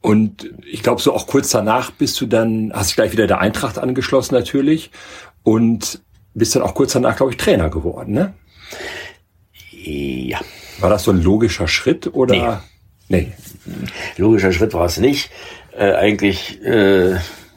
Und 0.00 0.50
ich 0.70 0.82
glaube, 0.82 1.00
so 1.00 1.14
auch 1.14 1.28
kurz 1.28 1.50
danach 1.50 1.92
bist 1.92 2.20
du 2.20 2.26
dann, 2.26 2.72
hast 2.74 2.88
dich 2.88 2.96
gleich 2.96 3.12
wieder 3.12 3.28
der 3.28 3.40
Eintracht 3.40 3.78
angeschlossen 3.78 4.34
natürlich 4.34 4.90
und 5.44 6.02
bist 6.34 6.56
dann 6.56 6.62
auch 6.62 6.74
kurz 6.74 6.92
danach, 6.92 7.16
glaube 7.16 7.32
ich, 7.32 7.38
Trainer 7.38 7.70
geworden, 7.70 8.12
ne? 8.14 8.34
Ja. 9.70 10.40
War 10.80 10.90
das 10.90 11.04
so 11.04 11.12
ein 11.12 11.22
logischer 11.22 11.68
Schritt 11.68 12.12
oder? 12.12 12.34
Nee. 13.08 13.32
Logischer 14.16 14.52
Schritt 14.52 14.74
war 14.74 14.86
es 14.86 14.98
nicht. 14.98 15.30
Äh, 15.76 15.92
eigentlich, 15.92 16.60
äh, 16.62 17.16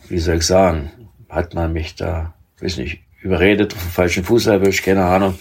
wie 0.09 0.19
soll 0.19 0.37
ich 0.37 0.45
sagen, 0.45 0.91
hat 1.29 1.53
man 1.53 1.73
mich 1.73 1.95
da, 1.95 2.33
weiß 2.61 2.77
nicht, 2.77 2.99
überredet, 3.21 3.73
auf 3.73 3.81
den 3.81 3.91
falschen 3.91 4.23
Fuß 4.23 4.47
erwischt, 4.47 4.83
keine 4.83 5.03
Ahnung. 5.03 5.37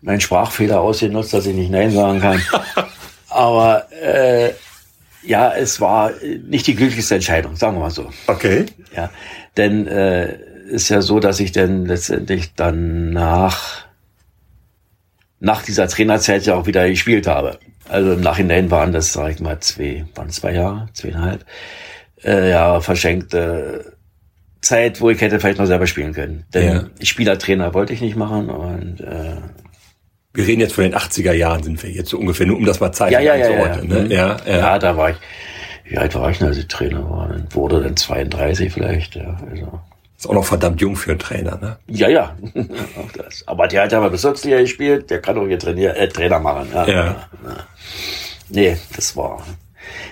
Mein 0.00 0.20
Sprachfehler 0.20 0.80
ausgenutzt, 0.80 1.34
dass 1.34 1.46
ich 1.46 1.54
nicht 1.54 1.70
Nein 1.70 1.90
sagen 1.90 2.20
kann. 2.20 2.40
Aber 3.28 3.90
äh, 3.92 4.52
ja, 5.22 5.52
es 5.52 5.80
war 5.80 6.12
nicht 6.46 6.66
die 6.66 6.76
glücklichste 6.76 7.16
Entscheidung, 7.16 7.56
sagen 7.56 7.76
wir 7.76 7.80
mal 7.80 7.90
so. 7.90 8.10
Okay. 8.28 8.66
Ja, 8.94 9.10
denn 9.56 9.86
äh, 9.88 10.38
ist 10.68 10.88
ja 10.88 11.02
so, 11.02 11.20
dass 11.20 11.40
ich 11.40 11.52
dann 11.52 11.86
letztendlich 11.86 12.54
dann 12.54 13.10
nach 13.10 13.84
nach 15.38 15.62
dieser 15.62 15.86
Trainerzeit 15.88 16.46
ja 16.46 16.54
auch 16.54 16.66
wieder 16.66 16.88
gespielt 16.88 17.26
habe. 17.26 17.58
Also 17.88 18.12
im 18.12 18.20
Nachhinein 18.20 18.70
waren 18.70 18.92
das, 18.92 19.12
sag 19.12 19.30
ich 19.30 19.40
mal, 19.40 19.60
zwei, 19.60 20.06
waren 20.14 20.30
zwei 20.30 20.52
Jahre, 20.52 20.88
zweieinhalb, 20.92 21.44
äh, 22.24 22.50
ja, 22.50 22.80
verschenkte 22.80 23.95
Zeit, 24.66 25.00
wo 25.00 25.10
ich 25.10 25.20
hätte 25.20 25.38
vielleicht 25.40 25.58
noch 25.58 25.66
selber 25.66 25.86
spielen 25.86 26.12
können. 26.12 26.44
Denn 26.52 26.90
Ja. 26.98 27.04
Spielertrainer 27.04 27.72
wollte 27.72 27.92
ich 27.92 28.00
nicht 28.00 28.16
machen 28.16 28.50
und 28.50 29.00
äh, 29.00 29.36
Wir 30.34 30.46
reden 30.46 30.60
jetzt 30.60 30.74
von 30.74 30.84
den 30.84 30.94
80er 30.94 31.32
Jahren, 31.32 31.62
sind 31.62 31.82
wir 31.82 31.90
jetzt 31.90 32.10
so 32.10 32.18
ungefähr, 32.18 32.46
nur 32.46 32.56
um 32.56 32.64
das 32.66 32.80
mal 32.80 32.92
zeitlich 32.92 33.20
ja, 33.20 33.34
ja, 33.34 33.48
ja, 33.48 33.76
ja. 33.76 33.82
ne? 33.82 34.06
ja, 34.14 34.36
ja. 34.46 34.58
ja, 34.58 34.78
da 34.78 34.96
war 34.96 35.10
ich 35.10 35.16
Wie 35.84 35.96
alt 35.96 36.14
war 36.14 36.30
ich 36.30 36.38
denn, 36.38 36.48
als 36.48 36.58
ich 36.58 36.68
Trainer 36.68 37.08
war? 37.08 37.28
Dann 37.28 37.46
wurde 37.50 37.80
dann 37.80 37.96
32 37.96 38.72
vielleicht, 38.72 39.14
ja. 39.14 39.36
Also. 39.50 39.80
Ist 40.18 40.26
auch 40.28 40.34
noch 40.34 40.44
verdammt 40.44 40.80
jung 40.80 40.96
für 40.96 41.10
einen 41.10 41.20
Trainer, 41.20 41.58
ne? 41.58 41.76
Ja, 41.86 42.08
ja. 42.08 42.36
auch 42.98 43.12
das. 43.12 43.44
Aber 43.46 43.68
der 43.68 43.82
hat 43.82 43.92
ja 43.92 44.00
mal 44.00 44.10
Bezirksliga 44.10 44.58
gespielt, 44.58 45.10
der 45.10 45.20
kann 45.20 45.36
doch 45.36 45.46
hier 45.46 45.58
Trainier, 45.58 45.94
äh, 45.96 46.08
Trainer 46.08 46.40
machen. 46.40 46.68
Ja. 46.72 46.86
Ja. 46.88 47.04
ja. 47.04 47.26
Nee, 48.48 48.76
das 48.94 49.16
war 49.16 49.42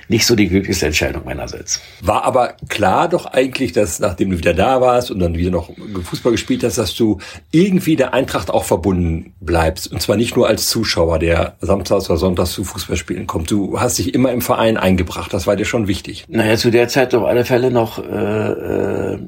nicht 0.08 0.26
so 0.26 0.34
die 0.34 0.48
glücklichste 0.48 0.86
Entscheidung 0.86 1.24
meinerseits. 1.24 1.80
War 2.00 2.24
aber 2.24 2.54
klar 2.68 3.08
doch 3.08 3.26
eigentlich, 3.26 3.72
dass 3.72 4.00
nachdem 4.00 4.30
du 4.30 4.38
wieder 4.38 4.54
da 4.54 4.80
warst 4.80 5.10
und 5.10 5.18
dann 5.18 5.36
wieder 5.36 5.50
noch 5.50 5.70
Fußball 6.02 6.32
gespielt 6.32 6.62
hast, 6.64 6.78
dass 6.78 6.94
du 6.94 7.18
irgendwie 7.50 7.96
der 7.96 8.14
Eintracht 8.14 8.50
auch 8.50 8.64
verbunden 8.64 9.34
bleibst. 9.40 9.90
Und 9.90 10.02
zwar 10.02 10.16
nicht 10.16 10.36
nur 10.36 10.48
als 10.48 10.68
Zuschauer, 10.68 11.18
der 11.18 11.56
samstags 11.60 12.10
oder 12.10 12.18
sonntags 12.18 12.52
zu 12.52 12.64
Fußballspielen 12.64 13.26
kommt. 13.26 13.50
Du 13.50 13.80
hast 13.80 13.98
dich 13.98 14.14
immer 14.14 14.32
im 14.32 14.40
Verein 14.40 14.76
eingebracht. 14.76 15.32
Das 15.32 15.46
war 15.46 15.56
dir 15.56 15.64
schon 15.64 15.88
wichtig. 15.88 16.24
Naja, 16.28 16.56
zu 16.56 16.70
der 16.70 16.88
Zeit 16.88 17.14
auf 17.14 17.24
alle 17.24 17.44
Fälle 17.44 17.70
noch 17.70 17.98
äh, 17.98 19.12
äh, 19.12 19.18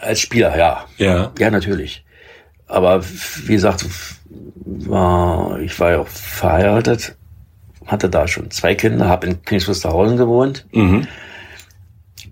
als 0.00 0.20
Spieler, 0.20 0.56
ja. 0.56 0.84
Ja. 0.98 1.32
Ja, 1.38 1.50
natürlich. 1.50 2.04
Aber 2.66 3.02
wie 3.44 3.52
gesagt, 3.52 3.84
war, 4.64 5.60
ich 5.60 5.78
war 5.78 5.90
ja 5.92 5.98
auch 6.00 6.08
verheiratet, 6.08 7.16
hatte 7.86 8.08
da 8.08 8.26
schon 8.28 8.50
zwei 8.50 8.74
Kinder, 8.74 9.08
habe 9.08 9.26
in 9.26 9.42
Königs 9.42 9.68
Wusterhausen 9.68 10.16
gewohnt, 10.16 10.66
Mhm. 10.72 11.06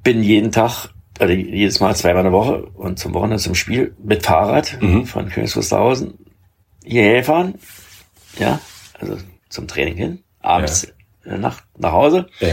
bin 0.02 0.22
jeden 0.22 0.50
Tag, 0.52 0.88
also 1.18 1.32
jedes 1.32 1.80
Mal 1.80 1.94
zweimal 1.94 2.22
eine 2.24 2.32
Woche 2.32 2.62
und 2.74 2.98
zum 2.98 3.14
Wochenende 3.14 3.42
zum 3.42 3.54
Spiel 3.54 3.94
mit 4.02 4.24
Fahrrad 4.24 4.78
Mhm. 4.80 5.06
von 5.06 5.28
Königs 5.28 5.56
Wusterhausen 5.56 6.14
hierher 6.84 7.18
gefahren, 7.18 7.54
ja, 8.38 8.60
also 8.98 9.16
zum 9.48 9.68
Training 9.68 9.96
hin, 9.96 10.18
abends 10.40 10.84
äh, 11.24 11.36
nach, 11.38 11.60
nach 11.78 11.92
Hause. 11.92 12.26
Ja. 12.40 12.48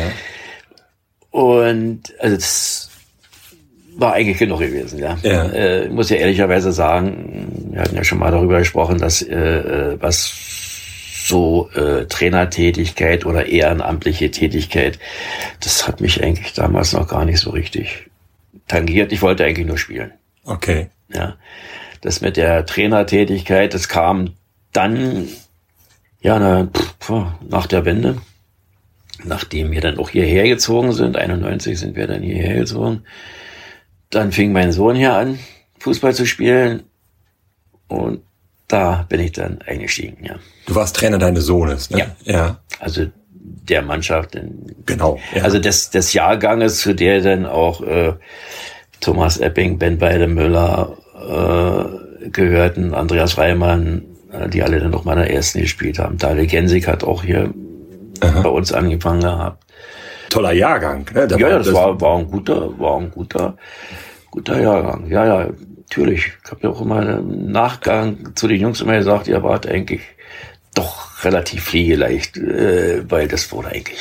Und 1.32 2.14
also 2.20 2.36
das 2.36 2.90
war 3.98 4.14
eigentlich 4.14 4.38
genug 4.38 4.60
gewesen, 4.60 5.00
ja. 5.00 5.18
Ja. 5.24 5.46
Äh, 5.50 5.86
ich 5.86 5.92
muss 5.92 6.10
ja 6.10 6.18
ehrlicherweise 6.18 6.72
sagen, 6.72 7.68
wir 7.72 7.82
hatten 7.82 7.96
ja 7.96 8.04
schon 8.04 8.20
mal 8.20 8.32
darüber 8.32 8.60
gesprochen, 8.60 8.98
dass 8.98 9.22
äh, 9.22 9.36
äh, 9.36 9.98
was 10.02 10.32
so 11.30 11.70
äh, 11.72 12.06
Trainertätigkeit 12.08 13.26
oder 13.26 13.46
ehrenamtliche 13.46 14.32
Tätigkeit, 14.32 15.00
das 15.62 15.88
hat 15.88 16.02
mich 16.02 16.22
eigentlich 16.22 16.54
damals 16.54 16.94
noch 16.94 17.08
gar 17.08 17.24
nicht 17.24 17.40
so 17.40 17.52
richtig 17.52 18.10
tangiert. 18.68 19.12
Ich 19.14 19.22
wollte 19.22 19.46
eigentlich 19.46 19.68
nur 19.68 19.78
spielen. 19.78 20.12
Okay. 20.44 20.90
Ja, 21.08 21.38
das 22.02 22.22
mit 22.22 22.38
der 22.38 22.66
Trainertätigkeit, 22.66 23.74
das 23.74 23.88
kam 23.88 24.36
dann, 24.74 25.28
ja, 26.22 26.38
na, 26.38 26.68
pff, 26.68 27.12
nach 27.48 27.66
der 27.66 27.86
Wende, 27.86 28.18
nachdem 29.24 29.72
wir 29.72 29.82
dann 29.82 29.98
auch 29.98 30.10
hierher 30.10 30.48
gezogen 30.48 30.94
sind, 30.94 31.18
91 31.18 31.80
sind 31.80 31.96
wir 31.96 32.08
dann 32.08 32.22
hierher 32.22 32.56
gezogen, 32.56 33.04
dann 34.10 34.32
fing 34.32 34.52
mein 34.52 34.72
Sohn 34.72 34.96
hier 34.96 35.14
an, 35.14 35.40
Fußball 35.80 36.14
zu 36.14 36.26
spielen 36.26 36.84
und 37.88 38.22
da 38.70 39.06
bin 39.10 39.20
ich 39.20 39.34
dann 39.34 39.60
eingestiegen, 39.68 40.24
ja. 40.24 40.36
Du 40.66 40.76
warst 40.76 40.96
Trainer 40.96 41.18
deines 41.18 41.46
Sohnes, 41.46 41.90
ne? 41.90 42.12
Ja. 42.24 42.34
Ja. 42.34 42.60
Also 42.80 43.08
der 43.34 43.82
Mannschaft, 43.82 44.38
Genau. 44.86 45.20
Ja. 45.36 45.44
also 45.44 45.60
des, 45.60 45.90
des 45.90 46.14
Jahrganges, 46.14 46.80
zu 46.80 46.96
der 46.96 47.22
dann 47.22 47.46
auch 47.46 47.82
äh, 47.82 48.14
Thomas 49.02 49.38
Epping, 49.38 49.78
Ben 49.78 49.98
Beidemüller 49.98 50.98
äh, 52.24 52.30
gehörten, 52.30 52.94
Andreas 52.94 53.38
Reimann, 53.38 54.04
äh, 54.32 54.50
die 54.50 54.64
alle 54.64 54.80
dann 54.80 54.92
noch 54.92 55.04
mal 55.04 55.14
in 55.14 55.20
der 55.20 55.34
ersten 55.34 55.62
gespielt 55.62 56.00
haben. 56.00 56.18
Dale 56.18 56.46
Gensig 56.48 56.88
hat 56.88 57.04
auch 57.04 57.24
hier 57.24 57.54
Aha. 58.22 58.42
bei 58.42 58.50
uns 58.50 58.72
angefangen 58.72 59.22
gehabt. 59.22 59.64
Toller 60.30 60.52
Jahrgang. 60.52 61.06
Ne? 61.14 61.28
Da 61.28 61.38
Ja, 61.38 61.50
ja, 61.50 61.58
das 61.58 61.74
war, 61.74 62.00
war 62.00 62.18
ein 62.20 62.30
guter, 62.30 62.78
war 62.80 63.00
ein 63.00 63.10
guter, 63.10 63.58
guter 64.30 64.62
Jahrgang. 64.62 65.08
Ja, 65.10 65.26
ja, 65.26 65.50
natürlich. 65.90 66.32
Ich 66.44 66.52
habe 66.52 66.62
ja 66.64 66.70
auch 66.70 66.82
immer 66.82 67.18
im 67.20 67.52
Nachgang 67.52 68.36
zu 68.36 68.48
den 68.48 68.62
Jungs 68.62 68.82
immer 68.82 68.98
gesagt, 68.98 69.28
ihr 69.28 69.42
wart 69.44 69.68
eigentlich 69.68 70.02
doch 70.76 71.24
relativ 71.24 71.66
pflegeleicht, 71.66 72.38
äh, 72.38 73.04
weil 73.10 73.28
das 73.28 73.52
wurde 73.52 73.70
eigentlich 73.70 74.00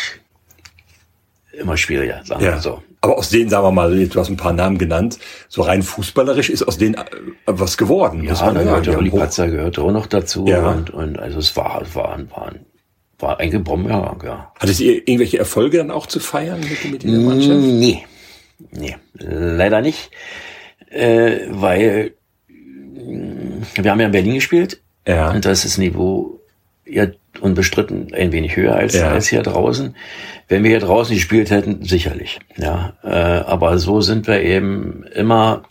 immer 1.53 1.77
schwieriger, 1.77 2.20
sagen 2.24 2.42
wir 2.42 2.51
Ja. 2.51 2.59
so. 2.61 2.83
Aber 3.01 3.16
aus 3.18 3.31
denen, 3.31 3.48
sagen 3.48 3.64
wir 3.64 3.70
mal, 3.70 4.07
du 4.09 4.20
hast 4.20 4.29
ein 4.29 4.37
paar 4.37 4.53
Namen 4.53 4.77
genannt, 4.77 5.18
so 5.48 5.62
rein 5.62 5.83
fußballerisch 5.83 6.51
ist 6.51 6.62
aus 6.64 6.79
denen 6.79 6.94
äh, 6.94 7.05
was 7.46 7.77
geworden. 7.79 8.24
muss 8.24 8.40
Ja, 8.40 8.46
man 8.46 8.55
da 8.57 8.64
sagen. 8.64 8.83
gehörte 8.85 9.11
hoch- 9.12 9.18
Patzer 9.18 9.48
gehörte 9.48 9.83
auch 9.83 9.92
noch 9.92 10.07
dazu 10.07 10.46
Ja. 10.46 10.68
und, 10.70 10.90
und 10.90 11.18
also 11.18 11.38
es 11.38 11.57
war, 11.57 11.83
war, 11.94 12.18
war, 12.31 12.53
war 13.18 13.40
ein 13.40 13.64
Bombenjahrgang, 13.64 14.22
ja. 14.24 14.53
Hattet 14.59 14.79
ihr 14.81 14.94
irgendwelche 14.96 15.38
Erfolge 15.38 15.79
dann 15.79 15.90
auch 15.90 16.07
zu 16.07 16.20
feiern 16.20 16.61
mit, 16.61 16.90
mit 16.92 17.03
dieser 17.05 17.18
Mannschaft? 17.20 17.57
Nee, 17.61 18.05
nee, 18.72 18.96
leider 19.14 19.81
nicht, 19.81 20.11
äh, 20.90 21.40
weil 21.51 22.12
mh, 22.48 23.66
wir 23.83 23.90
haben 23.90 24.01
ja 24.01 24.07
in 24.07 24.12
Berlin 24.12 24.35
gespielt 24.35 24.81
Ja. 25.07 25.31
und 25.31 25.44
da 25.44 25.51
ist 25.51 25.64
das 25.64 25.79
Niveau 25.79 26.40
ja 26.87 27.07
unbestritten 27.40 28.12
ein 28.14 28.33
wenig 28.33 28.57
höher 28.57 28.74
als, 28.74 28.94
Ja. 28.94 29.11
als 29.11 29.29
hier 29.29 29.42
draußen. 29.42 29.94
Wenn 30.48 30.62
wir 30.64 30.70
hier 30.70 30.81
draußen 30.81 31.14
gespielt 31.14 31.51
hätten, 31.51 31.85
sicherlich. 31.85 32.38
Ja, 32.57 32.94
äh, 33.05 33.09
aber 33.09 33.79
so 33.79 34.01
sind 34.01 34.27
wir 34.27 34.40
eben 34.42 35.05
immer. 35.14 35.62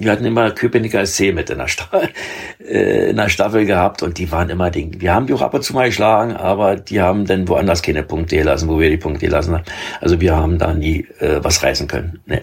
Wir 0.00 0.12
hatten 0.12 0.26
immer 0.26 0.52
Köpenicker 0.52 1.04
SC 1.04 1.32
mit 1.34 1.50
in 1.50 1.58
der, 1.58 1.66
Sta 1.66 1.88
äh, 2.64 3.10
in 3.10 3.16
der 3.16 3.28
Staffel 3.30 3.64
gehabt 3.66 4.00
und 4.04 4.18
die 4.18 4.30
waren 4.30 4.48
immer 4.48 4.70
Ding. 4.70 5.00
Wir 5.00 5.12
haben 5.12 5.26
die 5.26 5.32
auch 5.32 5.42
ab 5.42 5.54
und 5.54 5.64
zu 5.64 5.72
mal 5.72 5.88
geschlagen, 5.88 6.36
aber 6.36 6.76
die 6.76 7.00
haben 7.00 7.26
dann 7.26 7.48
woanders 7.48 7.82
keine 7.82 8.04
Punkte 8.04 8.36
gelassen, 8.36 8.68
wo 8.68 8.78
wir 8.78 8.90
die 8.90 8.96
Punkte 8.96 9.26
gelassen 9.26 9.54
haben. 9.54 9.64
Also 10.00 10.20
wir 10.20 10.36
haben 10.36 10.56
da 10.58 10.72
nie 10.72 11.04
äh, 11.18 11.42
was 11.42 11.64
reißen 11.64 11.88
können. 11.88 12.20
Nee. 12.26 12.42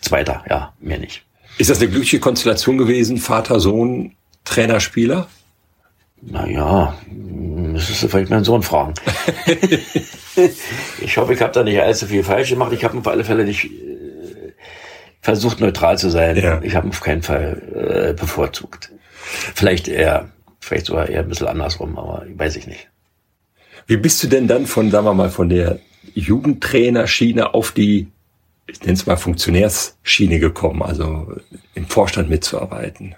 Zweiter, 0.00 0.42
ja, 0.50 0.72
mehr 0.80 0.98
nicht. 0.98 1.22
Ist 1.58 1.70
das 1.70 1.78
eine 1.78 1.88
glückliche 1.88 2.20
Konstellation 2.20 2.78
gewesen? 2.78 3.18
Vater, 3.18 3.60
Sohn, 3.60 4.14
Trainer, 4.44 4.80
Spieler? 4.80 5.28
Naja, 6.20 6.96
das 7.72 7.90
ist 7.90 8.10
vielleicht 8.10 8.30
meinen 8.30 8.44
Sohn 8.44 8.62
fragen. 8.62 8.94
ich 11.00 11.16
hoffe, 11.16 11.34
ich 11.34 11.40
habe 11.40 11.52
da 11.52 11.62
nicht 11.62 11.80
allzu 11.80 12.06
viel 12.06 12.24
falsch 12.24 12.50
gemacht. 12.50 12.72
Ich 12.72 12.84
habe 12.84 12.98
auf 12.98 13.06
alle 13.06 13.24
Fälle 13.24 13.44
nicht 13.44 13.64
äh, 13.66 14.52
versucht, 15.20 15.60
neutral 15.60 15.98
zu 15.98 16.10
sein. 16.10 16.36
Ja. 16.36 16.60
Ich 16.62 16.74
habe 16.74 16.88
auf 16.88 17.00
keinen 17.00 17.22
Fall 17.22 18.10
äh, 18.10 18.12
bevorzugt. 18.14 18.92
Vielleicht 19.54 19.88
eher, 19.88 20.30
vielleicht 20.60 20.86
sogar 20.86 21.08
eher 21.08 21.20
ein 21.20 21.28
bisschen 21.28 21.48
andersrum, 21.48 21.98
aber 21.98 22.24
weiß 22.34 22.56
ich 22.56 22.66
nicht. 22.66 22.88
Wie 23.86 23.96
bist 23.96 24.22
du 24.22 24.26
denn 24.26 24.48
dann 24.48 24.66
von, 24.66 24.90
sagen 24.90 25.06
wir 25.06 25.14
mal, 25.14 25.30
von 25.30 25.48
der 25.48 25.78
Jugendtrainerschiene 26.14 27.54
auf 27.54 27.72
die, 27.72 28.08
ich 28.66 28.80
nenne 28.80 28.94
es 28.94 29.06
mal 29.06 29.16
Funktionärsschiene 29.16 30.38
gekommen, 30.38 30.82
also 30.82 31.32
im 31.74 31.86
Vorstand 31.86 32.28
mitzuarbeiten? 32.28 33.14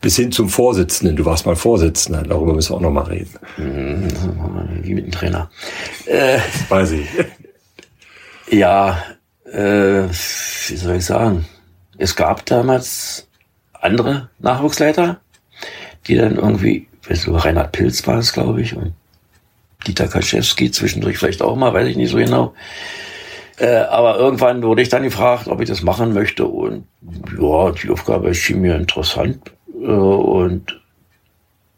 Bis 0.00 0.16
hin 0.16 0.32
zum 0.32 0.50
Vorsitzenden. 0.50 1.16
Du 1.16 1.24
warst 1.24 1.46
mal 1.46 1.56
Vorsitzender, 1.56 2.22
darüber 2.22 2.52
müssen 2.52 2.72
wir 2.72 2.76
auch 2.76 2.80
noch 2.80 2.90
mal 2.90 3.04
reden. 3.04 3.38
Wie 4.82 4.94
mit 4.94 5.06
dem 5.06 5.12
Trainer. 5.12 5.50
Weiß 6.68 6.92
ich. 6.92 7.08
Ja, 8.50 9.02
äh, 9.50 10.02
wie 10.08 10.76
soll 10.76 10.96
ich 10.96 11.04
sagen? 11.06 11.46
Es 11.96 12.14
gab 12.14 12.44
damals 12.44 13.26
andere 13.72 14.28
Nachwuchsleiter, 14.38 15.20
die 16.06 16.16
dann 16.16 16.36
irgendwie, 16.36 16.86
weißt 17.08 17.26
du, 17.26 17.34
Reinhard 17.34 17.72
Pilz 17.72 18.06
war 18.06 18.18
es, 18.18 18.34
glaube 18.34 18.60
ich, 18.60 18.76
und 18.76 18.92
Dieter 19.86 20.08
Kaczewski 20.08 20.70
zwischendurch 20.70 21.18
vielleicht 21.18 21.42
auch 21.42 21.56
mal, 21.56 21.72
weiß 21.72 21.88
ich 21.88 21.96
nicht 21.96 22.10
so 22.10 22.16
genau. 22.16 22.54
Äh, 23.58 23.76
aber 23.76 24.18
irgendwann 24.18 24.62
wurde 24.62 24.82
ich 24.82 24.88
dann 24.88 25.04
gefragt, 25.04 25.48
ob 25.48 25.60
ich 25.60 25.68
das 25.68 25.82
machen 25.82 26.12
möchte 26.12 26.44
und 26.46 26.86
ja, 27.40 27.70
die 27.70 27.90
Aufgabe 27.90 28.34
schien 28.34 28.60
mir 28.60 28.74
interessant 28.74 29.52
äh, 29.80 29.86
und 29.86 30.80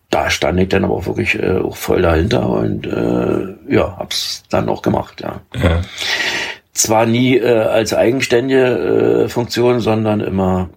da 0.09 0.31
stand 0.31 0.59
ich 0.61 0.69
dann 0.69 0.85
aber 0.85 0.95
auch 0.95 1.07
wirklich 1.07 1.35
äh, 1.35 1.59
auch 1.59 1.77
voll 1.77 2.01
dahinter 2.01 2.49
und 2.49 2.87
äh, 2.87 3.75
ja, 3.75 3.97
hab's 3.99 4.45
dann 4.49 4.69
auch 4.69 4.81
gemacht, 4.81 5.21
ja 5.21 5.41
Ja. 5.61 5.83
zwar 6.73 7.05
nie 7.05 7.37
äh, 7.37 7.59
als 7.59 7.93
eigenständige 7.93 9.27
Funktion, 9.29 9.81
sondern 9.81 10.21
immer 10.21 10.71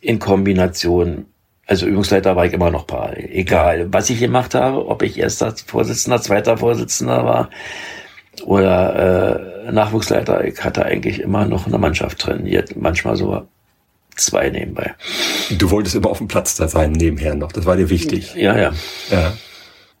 in 0.00 0.18
Kombination. 0.18 1.26
Also 1.66 1.86
Übungsleiter 1.86 2.34
war 2.34 2.46
ich 2.46 2.52
immer 2.52 2.70
noch 2.72 2.84
bei. 2.84 3.28
Egal, 3.30 3.92
was 3.92 4.10
ich 4.10 4.18
gemacht 4.18 4.56
habe, 4.56 4.88
ob 4.88 5.02
ich 5.02 5.18
erster 5.18 5.54
Vorsitzender, 5.66 6.20
zweiter 6.20 6.56
Vorsitzender 6.56 7.24
war 7.24 7.50
oder 8.44 9.66
äh, 9.66 9.72
Nachwuchsleiter, 9.72 10.44
ich 10.44 10.62
hatte 10.64 10.84
eigentlich 10.84 11.20
immer 11.20 11.44
noch 11.46 11.66
eine 11.66 11.78
Mannschaft 11.78 12.18
trainiert, 12.18 12.76
manchmal 12.76 13.16
sogar 13.16 13.46
zwei 14.16 14.50
nebenbei. 14.50 14.94
Du 15.50 15.70
wolltest 15.70 15.94
immer 15.94 16.10
auf 16.10 16.18
dem 16.18 16.28
Platz 16.28 16.54
da 16.56 16.68
sein, 16.68 16.92
nebenher 16.92 17.34
noch. 17.34 17.52
Das 17.52 17.66
war 17.66 17.76
dir 17.76 17.90
wichtig. 17.90 18.34
Ja, 18.34 18.56
ja. 18.58 18.72
Ja. 19.10 19.32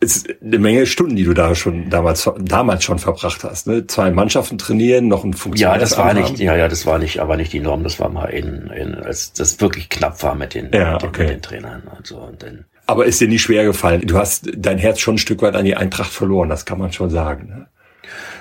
Es 0.02 0.16
ist 0.16 0.28
eine 0.42 0.58
Menge 0.58 0.86
Stunden, 0.86 1.14
die 1.14 1.24
du 1.24 1.34
da 1.34 1.54
schon 1.54 1.90
damals, 1.90 2.30
damals 2.38 2.84
schon 2.84 2.98
verbracht 2.98 3.44
hast. 3.44 3.66
Ne? 3.66 3.86
Zwei 3.86 4.10
Mannschaften 4.10 4.56
trainieren, 4.56 5.08
noch 5.08 5.24
ein 5.24 5.32
Ja, 5.32 5.36
Funktionär. 5.36 5.78
das 5.78 5.98
war 5.98 6.14
nicht, 6.14 6.38
ja, 6.38 6.56
ja, 6.56 6.68
das 6.68 6.86
war 6.86 6.98
nicht, 6.98 7.18
aber 7.20 7.36
nicht 7.36 7.52
die 7.52 7.60
Norm, 7.60 7.84
das 7.84 8.00
war 8.00 8.08
mal 8.08 8.26
in, 8.30 8.68
in 8.68 8.94
als 8.94 9.34
das 9.34 9.60
wirklich 9.60 9.90
knapp 9.90 10.22
war 10.22 10.34
mit 10.34 10.54
den, 10.54 10.70
Ja, 10.72 10.94
mit, 10.94 11.02
den 11.02 11.08
okay. 11.10 11.22
mit 11.24 11.30
den 11.32 11.42
Trainern 11.42 11.82
und 11.94 12.06
so. 12.06 12.16
Und 12.16 12.42
dann, 12.42 12.64
Aber 12.86 13.04
ist 13.04 13.20
dir 13.20 13.28
nicht 13.28 13.42
schwer 13.42 13.64
gefallen. 13.64 14.00
Du 14.06 14.16
hast 14.16 14.48
dein 14.56 14.78
Herz 14.78 15.00
schon 15.00 15.16
ein 15.16 15.18
Stück 15.18 15.42
weit 15.42 15.54
an 15.54 15.66
die 15.66 15.76
Eintracht 15.76 16.12
verloren, 16.12 16.48
das 16.48 16.64
kann 16.64 16.78
man 16.78 16.92
schon 16.94 17.10
sagen. 17.10 17.48
Ne? 17.48 17.66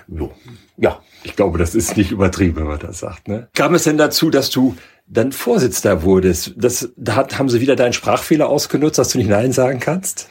Jo, 0.08 0.32
ja, 0.77 1.01
Ich 1.23 1.36
glaube, 1.36 1.58
das 1.58 1.75
ist 1.75 1.97
nicht 1.97 2.12
übertrieben, 2.12 2.58
wenn 2.58 2.67
man 2.67 2.79
das 2.79 2.99
sagt. 2.99 3.27
Ne? 3.27 3.49
Kam 3.53 3.75
es 3.75 3.84
denn 3.84 3.97
dazu, 3.97 4.29
dass 4.29 4.49
du 4.49 4.75
dann 5.08 5.32
Vorsitzender 5.32 6.03
wurdest? 6.03 6.53
Das, 6.55 6.89
da 6.95 7.15
hat, 7.15 7.38
haben 7.38 7.49
sie 7.49 7.62
wieder 7.62 7.75
deinen 7.75 7.93
Sprachfehler 7.93 8.47
ausgenutzt, 8.47 8.97
dass 8.97 9.10
du 9.10 9.17
nicht 9.17 9.29
Nein 9.29 9.51
sagen 9.51 9.79
kannst? 9.79 10.29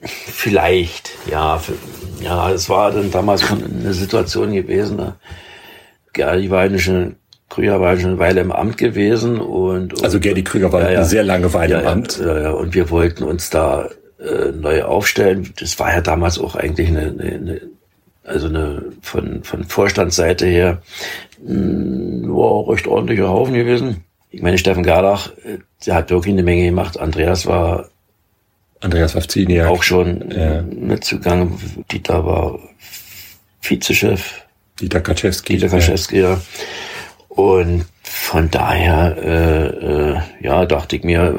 Vielleicht, 0.00 1.10
ja. 1.30 1.60
Ja, 2.20 2.50
es 2.50 2.68
war 2.68 2.92
dann 2.92 3.10
damals 3.10 3.42
schon 3.42 3.62
eine 3.64 3.92
Situation 3.92 4.52
gewesen. 4.52 4.96
Ne? 4.96 5.16
Ja, 6.16 6.36
die 6.36 6.50
war 6.50 6.78
schon, 6.78 7.16
Krüger 7.48 7.80
war 7.80 7.96
schon 7.96 8.10
eine 8.10 8.18
Weile 8.18 8.40
im 8.40 8.52
Amt 8.52 8.78
gewesen 8.78 9.40
und, 9.40 9.94
und 9.94 10.04
also 10.04 10.20
Gerdi 10.20 10.44
Krüger 10.44 10.72
war 10.72 10.82
ja, 10.82 10.90
ja, 10.90 10.98
eine 10.98 11.06
sehr 11.06 11.24
lange 11.24 11.52
Weile 11.52 11.74
ja, 11.74 11.80
im 11.80 11.86
Amt. 11.86 12.18
Ja, 12.18 12.40
ja, 12.40 12.50
und 12.50 12.74
wir 12.74 12.90
wollten 12.90 13.24
uns 13.24 13.50
da 13.50 13.88
äh, 14.18 14.52
neu 14.52 14.84
aufstellen. 14.84 15.52
Das 15.58 15.78
war 15.78 15.92
ja 15.92 16.00
damals 16.00 16.38
auch 16.38 16.54
eigentlich 16.54 16.88
eine, 16.88 17.14
eine, 17.18 17.34
eine 17.34 17.60
also 18.26 18.48
eine 18.48 18.92
von, 19.02 19.42
von 19.44 19.64
Vorstandsseite 19.64 20.46
her 20.46 20.82
mh, 21.44 22.28
war 22.28 22.68
recht 22.68 22.86
ordentlicher 22.86 23.28
Haufen 23.28 23.54
gewesen. 23.54 24.04
Ich 24.30 24.42
meine, 24.42 24.58
Steffen 24.58 24.82
Garlach, 24.82 25.30
äh, 25.44 25.58
der 25.86 25.94
hat 25.94 26.10
wirklich 26.10 26.32
eine 26.32 26.42
Menge 26.42 26.66
gemacht. 26.66 26.98
Andreas 26.98 27.46
war 27.46 27.88
Andreas 28.80 29.14
Wawziniak. 29.14 29.66
auch 29.66 29.82
schon 29.82 30.30
ja. 30.30 30.62
mit 30.62 31.04
zugange. 31.04 31.52
Dieter 31.90 32.24
war 32.26 32.58
Vizechef. 33.62 34.42
Dieter 34.80 35.00
Kaczewski. 35.00 35.54
Dieter 35.54 35.68
Kaczewski, 35.68 36.18
ja. 36.18 36.30
ja. 36.32 36.40
Und 37.28 37.86
von 38.02 38.50
daher, 38.50 39.16
äh, 39.18 39.66
äh, 39.66 40.20
ja, 40.40 40.66
dachte 40.66 40.96
ich 40.96 41.04
mir, 41.04 41.34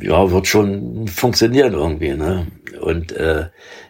äh, 0.00 0.06
ja, 0.06 0.30
wird 0.30 0.46
schon 0.46 1.06
funktionieren 1.08 1.74
irgendwie. 1.74 2.14
Ne? 2.14 2.46
Und 2.80 3.12
äh, 3.12 3.46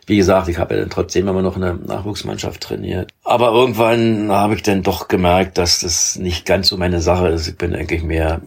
wie 0.06 0.16
gesagt, 0.16 0.48
ich 0.48 0.58
habe 0.58 0.74
ja 0.74 0.80
dann 0.80 0.90
trotzdem 0.90 1.28
immer 1.28 1.42
noch 1.42 1.56
eine 1.56 1.74
Nachwuchsmannschaft 1.74 2.60
trainiert. 2.60 3.10
Aber 3.24 3.52
irgendwann 3.52 4.30
habe 4.30 4.54
ich 4.54 4.62
dann 4.62 4.82
doch 4.82 5.08
gemerkt, 5.08 5.58
dass 5.58 5.80
das 5.80 6.16
nicht 6.16 6.46
ganz 6.46 6.68
so 6.68 6.76
meine 6.76 7.00
Sache 7.00 7.28
ist. 7.28 7.48
Ich 7.48 7.56
bin 7.56 7.74
eigentlich 7.74 8.02
mehr 8.02 8.42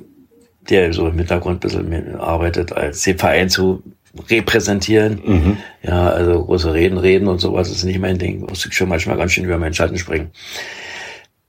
der 0.69 0.93
so 0.93 1.07
im 1.07 1.17
Hintergrund 1.17 1.57
ein 1.57 1.59
bisschen 1.59 1.89
mehr 1.89 2.19
arbeitet, 2.19 2.73
als 2.73 3.01
den 3.03 3.17
Verein 3.17 3.49
zu 3.49 3.83
repräsentieren. 4.29 5.21
Mhm. 5.23 5.57
Ja, 5.83 6.09
also 6.09 6.43
große 6.43 6.73
Reden, 6.73 6.97
reden 6.97 7.27
und 7.27 7.39
sowas 7.39 7.69
ist 7.69 7.83
nicht 7.83 7.99
mein 7.99 8.17
Ding. 8.17 8.41
Muss 8.41 8.65
ich 8.65 8.73
schon 8.73 8.89
manchmal 8.89 9.17
ganz 9.17 9.33
schön 9.33 9.45
über 9.45 9.57
meinen 9.57 9.73
Schatten 9.73 9.97
springen. 9.97 10.31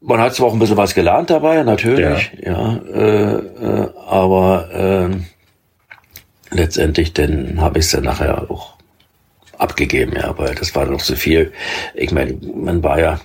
Man 0.01 0.20
hat 0.20 0.35
zwar 0.35 0.49
auch 0.49 0.53
ein 0.53 0.59
bisschen 0.59 0.77
was 0.77 0.94
gelernt 0.94 1.31
dabei, 1.31 1.62
natürlich, 1.62 2.33
ja, 2.40 2.53
ja 2.53 2.77
äh, 2.94 3.35
äh, 3.35 3.88
aber 4.07 5.11
äh, 5.11 6.55
letztendlich 6.55 7.12
dann 7.12 7.61
habe 7.61 7.79
ich 7.79 7.87
es 7.87 7.92
dann 7.92 8.05
nachher 8.05 8.51
auch 8.51 8.75
abgegeben, 9.59 10.14
ja, 10.16 10.37
weil 10.38 10.55
das 10.55 10.75
war 10.75 10.87
noch 10.87 11.01
so 11.01 11.14
viel. 11.14 11.53
Ich 11.95 12.12
meine, 12.12 12.38
man 12.55 12.83
war 12.83 12.99
ja 12.99 13.21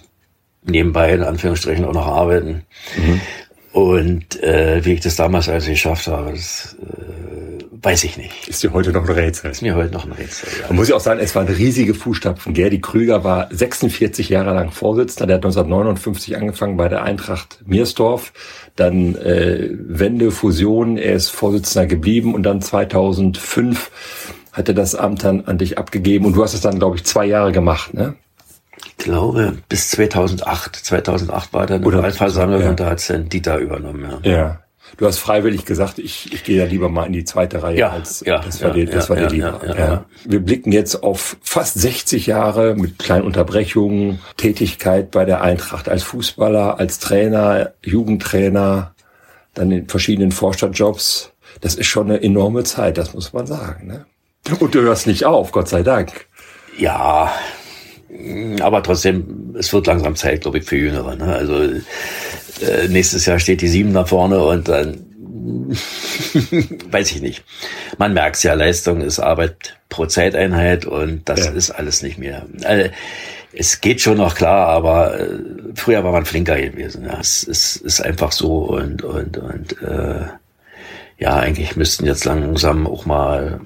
nebenbei 0.63 1.13
in 1.13 1.23
Anführungsstrichen 1.23 1.85
auch 1.85 1.93
noch 1.93 2.07
arbeiten. 2.07 2.63
Mhm. 2.97 3.21
Und 3.73 4.43
äh, 4.43 4.83
wie 4.83 4.93
ich 4.93 4.99
das 4.99 5.15
damals 5.15 5.47
alles 5.47 5.65
geschafft 5.65 6.07
habe, 6.07 6.31
das 6.31 6.75
äh, 6.81 7.63
weiß 7.81 8.03
ich 8.03 8.17
nicht. 8.17 8.49
Ist 8.49 8.61
dir 8.61 8.73
heute 8.73 8.91
noch 8.91 9.07
ein 9.07 9.13
Rätsel? 9.13 9.49
Ist 9.49 9.61
mir 9.61 9.75
heute 9.75 9.93
noch 9.93 10.05
ein 10.05 10.11
Rätsel, 10.11 10.49
ja. 10.59 10.67
Man 10.67 10.75
muss 10.75 10.89
ja 10.89 10.95
auch 10.95 11.01
sagen, 11.01 11.21
es 11.21 11.33
waren 11.35 11.47
riesige 11.47 11.93
Fußstapfen. 11.93 12.53
Gerdi 12.53 12.81
Krüger 12.81 13.23
war 13.23 13.47
46 13.49 14.27
Jahre 14.27 14.53
lang 14.53 14.71
Vorsitzender. 14.71 15.27
Der 15.27 15.35
hat 15.37 15.45
1959 15.45 16.35
angefangen 16.35 16.75
bei 16.75 16.89
der 16.89 17.03
Eintracht 17.03 17.59
Miersdorf. 17.65 18.33
Dann 18.75 19.15
äh, 19.15 19.69
Wende, 19.71 20.31
Fusion. 20.31 20.97
Er 20.97 21.13
ist 21.13 21.29
Vorsitzender 21.29 21.87
geblieben 21.87 22.35
und 22.35 22.43
dann 22.43 22.61
2005 22.61 23.89
hat 24.51 24.67
er 24.67 24.73
das 24.73 24.95
Amt 24.95 25.23
dann 25.23 25.45
an 25.45 25.57
dich 25.57 25.77
abgegeben. 25.77 26.25
Und 26.25 26.35
du 26.35 26.43
hast 26.43 26.53
es 26.53 26.61
dann, 26.61 26.79
glaube 26.79 26.97
ich, 26.97 27.05
zwei 27.05 27.25
Jahre 27.25 27.51
gemacht, 27.51 27.93
ne? 27.93 28.15
Ich 28.85 28.97
glaube, 28.97 29.57
bis 29.69 29.89
2008. 29.91 30.75
2008 30.75 31.53
war 31.53 31.65
dann 31.65 31.83
eine 31.83 32.03
Wahlversammlung 32.03 32.61
ja. 32.61 32.69
und 32.69 32.79
da 32.79 32.91
hat 32.91 32.99
es 32.99 33.07
dann 33.07 33.29
Dieter 33.29 33.57
übernommen. 33.57 34.19
Ja. 34.23 34.31
ja. 34.31 34.59
Du 34.97 35.07
hast 35.07 35.19
freiwillig 35.19 35.65
gesagt, 35.65 35.99
ich, 35.99 36.33
ich 36.33 36.43
gehe 36.43 36.57
ja 36.57 36.65
lieber 36.65 36.89
mal 36.89 37.05
in 37.05 37.13
die 37.13 37.23
zweite 37.23 37.63
Reihe, 37.63 37.77
ja, 37.77 37.89
als 37.89 38.23
ja, 38.25 38.39
das 38.39 38.61
war 38.61 38.69
ja, 38.69 38.73
dir, 38.73 38.85
das 38.87 39.09
war 39.09 39.15
dir 39.15 39.29
lieber. 39.29 39.61
Ja, 39.65 40.05
Wir 40.25 40.39
blicken 40.41 40.71
jetzt 40.71 41.01
auf 41.01 41.37
fast 41.41 41.79
60 41.79 42.27
Jahre 42.27 42.75
mit 42.75 42.99
kleinen 42.99 43.25
Unterbrechungen, 43.25 44.19
Tätigkeit 44.37 45.11
bei 45.11 45.23
der 45.23 45.41
Eintracht 45.41 45.87
als 45.87 46.03
Fußballer, 46.03 46.77
als 46.79 46.99
Trainer, 46.99 47.71
Jugendtrainer, 47.83 48.93
dann 49.53 49.71
in 49.71 49.87
verschiedenen 49.87 50.31
Vorstandjobs. 50.31 51.31
Das 51.61 51.75
ist 51.75 51.87
schon 51.87 52.09
eine 52.09 52.21
enorme 52.21 52.63
Zeit, 52.63 52.97
das 52.97 53.13
muss 53.13 53.33
man 53.33 53.47
sagen. 53.47 53.87
Ne? 53.87 54.05
Und 54.59 54.75
du 54.75 54.81
hörst 54.81 55.07
nicht 55.07 55.25
auf, 55.25 55.51
Gott 55.51 55.69
sei 55.69 55.83
Dank. 55.83 56.25
Ja, 56.77 57.31
aber 58.61 58.83
trotzdem, 58.83 59.55
es 59.57 59.71
wird 59.71 59.87
langsam 59.87 60.15
Zeit, 60.15 60.41
glaube 60.41 60.59
ich, 60.59 60.65
für 60.65 60.77
Jüngere. 60.77 61.15
Ne? 61.15 61.25
Also 61.25 61.61
äh, 61.61 62.87
nächstes 62.89 63.25
Jahr 63.25 63.39
steht 63.39 63.61
die 63.61 63.67
Sieben 63.67 63.93
da 63.93 64.05
vorne 64.05 64.43
und 64.43 64.67
dann 64.67 65.05
weiß 66.91 67.11
ich 67.11 67.21
nicht. 67.21 67.43
Man 67.97 68.13
merkt 68.13 68.43
ja, 68.43 68.53
Leistung 68.53 69.01
ist 69.01 69.19
Arbeit 69.19 69.77
pro 69.89 70.05
Zeiteinheit 70.05 70.85
und 70.85 71.27
das 71.27 71.45
ja. 71.45 71.51
ist 71.51 71.71
alles 71.71 72.01
nicht 72.01 72.17
mehr. 72.17 72.45
Also, 72.63 72.89
es 73.53 73.81
geht 73.81 73.99
schon 74.01 74.17
noch 74.17 74.35
klar, 74.35 74.67
aber 74.67 75.19
äh, 75.19 75.39
früher 75.75 76.03
war 76.03 76.11
man 76.11 76.25
flinker 76.25 76.59
gewesen. 76.59 77.05
Ja. 77.05 77.19
Es, 77.19 77.45
es 77.47 77.75
ist 77.75 78.01
einfach 78.01 78.31
so 78.31 78.59
und 78.59 79.03
und 79.03 79.37
und 79.37 79.81
äh, 79.81 80.25
ja, 81.17 81.35
eigentlich 81.35 81.75
müssten 81.75 82.05
jetzt 82.05 82.25
langsam 82.25 82.87
auch 82.87 83.05
mal 83.05 83.59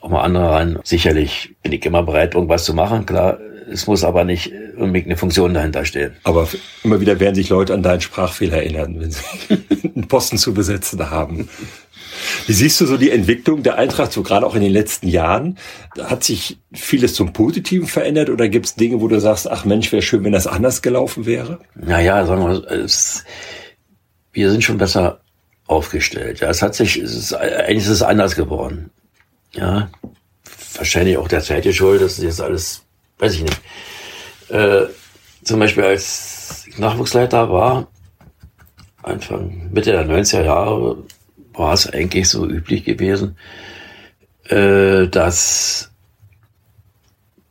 auch 0.00 0.08
mal 0.08 0.22
andere 0.22 0.50
ran. 0.50 0.78
Sicherlich 0.84 1.54
bin 1.62 1.72
ich 1.72 1.84
immer 1.84 2.02
bereit, 2.02 2.34
irgendwas 2.34 2.64
zu 2.64 2.74
machen. 2.74 3.06
Klar, 3.06 3.38
es 3.70 3.86
muss 3.86 4.04
aber 4.04 4.24
nicht 4.24 4.50
irgendwie 4.50 5.04
eine 5.04 5.16
Funktion 5.16 5.54
dahinter 5.54 5.84
stehen. 5.84 6.16
Aber 6.24 6.48
immer 6.82 7.00
wieder 7.00 7.20
werden 7.20 7.34
sich 7.34 7.48
Leute 7.48 7.74
an 7.74 7.82
deinen 7.82 8.00
Sprachfehler 8.00 8.58
erinnern, 8.58 8.98
wenn 8.98 9.10
sie 9.10 9.22
einen 9.94 10.08
Posten 10.08 10.38
zu 10.38 10.54
besetzen 10.54 11.10
haben. 11.10 11.48
Wie 12.46 12.52
siehst 12.52 12.80
du 12.80 12.86
so 12.86 12.96
die 12.96 13.10
Entwicklung 13.10 13.62
der 13.62 13.76
Eintracht, 13.76 14.12
so 14.12 14.22
gerade 14.22 14.46
auch 14.46 14.54
in 14.54 14.62
den 14.62 14.72
letzten 14.72 15.08
Jahren? 15.08 15.58
Hat 15.98 16.24
sich 16.24 16.58
vieles 16.72 17.14
zum 17.14 17.32
Positiven 17.32 17.86
verändert 17.86 18.30
oder 18.30 18.48
gibt 18.48 18.66
es 18.66 18.74
Dinge, 18.74 19.00
wo 19.00 19.08
du 19.08 19.20
sagst, 19.20 19.50
ach 19.50 19.64
Mensch, 19.64 19.92
wäre 19.92 20.02
schön, 20.02 20.24
wenn 20.24 20.32
das 20.32 20.46
anders 20.46 20.82
gelaufen 20.82 21.26
wäre? 21.26 21.60
Naja, 21.74 22.26
sagen 22.26 22.44
wir, 22.44 22.70
es, 22.70 23.24
wir 24.32 24.50
sind 24.50 24.64
schon 24.64 24.78
besser 24.78 25.20
aufgestellt. 25.66 26.40
Ja, 26.40 26.50
es 26.50 26.62
hat 26.62 26.74
sich, 26.74 26.96
es 26.96 27.14
ist, 27.14 27.34
eigentlich 27.34 27.84
ist 27.84 27.88
es 27.88 28.02
anders 28.02 28.34
geworden. 28.34 28.90
Ja, 29.52 29.90
wahrscheinlich 30.74 31.16
auch 31.16 31.28
der 31.28 31.42
Zeit 31.42 31.64
geschuldet, 31.64 32.06
dass 32.06 32.18
jetzt 32.18 32.40
alles 32.40 32.82
weiß 33.20 33.34
ich 33.34 33.42
nicht. 33.42 33.60
Äh, 34.48 34.86
zum 35.44 35.60
Beispiel 35.60 35.84
als 35.84 36.66
Nachwuchsleiter 36.76 37.50
war, 37.50 37.86
Anfang, 39.02 39.70
Mitte 39.72 39.92
der 39.92 40.06
90er 40.06 40.44
Jahre, 40.44 40.98
war 41.54 41.72
es 41.72 41.88
eigentlich 41.88 42.28
so 42.28 42.46
üblich 42.46 42.84
gewesen, 42.84 43.36
äh, 44.48 45.06
dass 45.08 45.90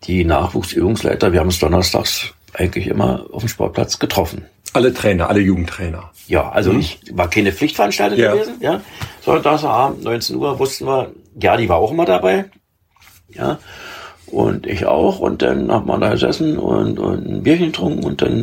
die 0.03 0.25
Nachwuchsübungsleiter, 0.25 1.31
wir 1.33 1.39
haben 1.39 1.47
uns 1.47 1.59
donnerstags 1.59 2.33
eigentlich 2.53 2.88
immer 2.88 3.25
auf 3.31 3.43
dem 3.43 3.49
Sportplatz 3.49 3.99
getroffen. 3.99 4.45
Alle 4.73 4.93
Trainer, 4.93 5.29
alle 5.29 5.39
Jugendtrainer. 5.39 6.12
Ja, 6.27 6.49
also 6.49 6.73
mhm. 6.73 6.79
ich 6.79 6.99
war 7.12 7.29
keine 7.29 7.51
Pflichtveranstaltung 7.51 8.19
ja. 8.19 8.33
gewesen, 8.33 8.55
ja. 8.59 8.81
Sondern 9.21 9.43
da 9.43 9.63
war 9.63 9.73
Abend 9.73 10.03
19 10.03 10.35
Uhr 10.35 10.57
wussten 10.59 10.85
wir, 10.85 11.12
ja, 11.41 11.58
die 11.58 11.69
war 11.69 11.78
auch 11.78 11.91
immer 11.91 12.06
dabei. 12.06 12.45
Ja. 13.30 13.60
Und 14.28 14.67
ich 14.67 14.86
auch. 14.86 15.19
Und 15.19 15.41
dann 15.41 15.71
hat 15.71 15.86
man 15.86 16.02
da 16.02 16.12
gesessen 16.12 16.58
und, 16.58 16.99
und 16.99 17.28
ein 17.28 17.43
Bierchen 17.43 17.67
getrunken 17.67 18.04
und 18.04 18.21
dann 18.21 18.39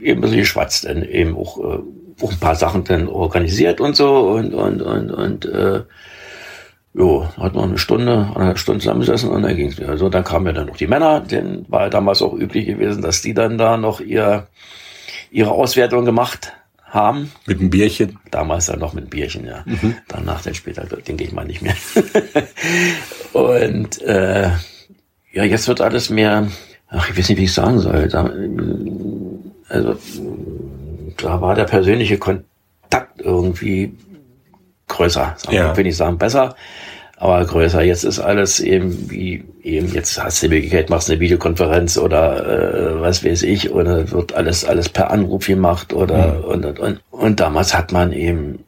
eben 0.00 0.18
ein 0.18 0.20
bisschen 0.20 0.38
geschwatzt. 0.38 0.84
Dann 0.84 1.02
eben 1.02 1.36
auch, 1.36 1.58
äh, 1.58 1.78
auch 2.22 2.32
ein 2.32 2.40
paar 2.40 2.54
Sachen 2.54 2.84
dann 2.84 3.08
organisiert 3.08 3.80
und 3.80 3.96
so. 3.96 4.30
Und, 4.30 4.54
und, 4.54 4.82
und, 4.82 5.10
und 5.10 5.44
äh, 5.46 5.82
jo, 6.94 7.26
hat 7.36 7.54
noch 7.54 7.64
eine 7.64 7.78
Stunde, 7.78 8.30
eine 8.34 8.56
Stunde 8.56 8.80
zusammengesessen 8.80 9.30
und 9.30 9.42
dann 9.42 9.56
ging's 9.56 9.78
wieder. 9.78 9.90
Also 9.90 10.08
dann 10.08 10.24
kamen 10.24 10.46
ja 10.46 10.52
dann 10.52 10.66
noch 10.66 10.76
die 10.76 10.86
Männer, 10.86 11.20
denn 11.20 11.64
war 11.68 11.88
damals 11.88 12.20
auch 12.20 12.34
üblich 12.34 12.66
gewesen, 12.66 13.02
dass 13.02 13.22
die 13.22 13.34
dann 13.34 13.58
da 13.58 13.76
noch 13.76 14.00
ihr, 14.00 14.48
ihre 15.30 15.52
Auswertung 15.52 16.04
gemacht 16.04 16.52
haben. 16.90 17.32
Mit 17.46 17.60
einem 17.60 17.70
Bierchen? 17.70 18.18
Damals 18.30 18.66
dann 18.66 18.78
noch 18.78 18.92
mit 18.92 19.04
einem 19.04 19.10
Bierchen, 19.10 19.46
ja. 19.46 19.62
Mhm. 19.64 19.96
Danach 20.08 20.42
dann 20.42 20.54
später, 20.54 20.84
denke 20.84 21.24
ich 21.24 21.32
mal, 21.32 21.46
nicht 21.46 21.62
mehr. 21.62 21.74
und 23.32 24.02
äh, 24.02 24.50
ja, 25.32 25.44
jetzt 25.44 25.68
wird 25.68 25.80
alles 25.80 26.10
mehr, 26.10 26.48
ach, 26.88 27.08
ich 27.08 27.16
weiß 27.16 27.28
nicht, 27.28 27.38
wie 27.38 27.44
ich 27.44 27.52
sagen 27.52 27.78
soll. 27.78 28.08
Da, 28.08 28.30
also, 29.68 29.96
da 31.16 31.40
war 31.40 31.54
der 31.54 31.64
persönliche 31.64 32.18
Kontakt 32.18 33.20
irgendwie 33.20 33.94
größer. 34.88 35.34
Sagen, 35.36 35.56
ja. 35.56 35.70
Ich 35.70 35.76
will 35.76 35.84
nicht 35.84 35.96
sagen 35.96 36.18
besser, 36.18 36.56
aber 37.20 37.44
größer. 37.44 37.82
Jetzt 37.82 38.04
ist 38.04 38.18
alles 38.18 38.60
eben 38.60 39.10
wie 39.10 39.44
eben, 39.62 39.92
jetzt 39.92 40.20
hast 40.20 40.42
du 40.42 40.48
die 40.48 40.54
Möglichkeit, 40.54 40.88
machst 40.88 41.10
eine 41.10 41.20
Videokonferenz 41.20 41.98
oder 41.98 42.46
äh, 42.46 43.00
was 43.02 43.22
weiß 43.22 43.42
ich, 43.42 43.70
oder 43.70 44.10
wird 44.10 44.32
alles 44.32 44.64
alles 44.64 44.88
per 44.88 45.10
Anruf 45.10 45.46
gemacht 45.46 45.92
oder 45.92 46.38
mhm. 46.38 46.44
und, 46.44 46.64
und, 46.64 46.78
und, 46.78 47.00
und 47.10 47.40
damals 47.40 47.76
hat 47.76 47.92
man 47.92 48.12
eben 48.12 48.64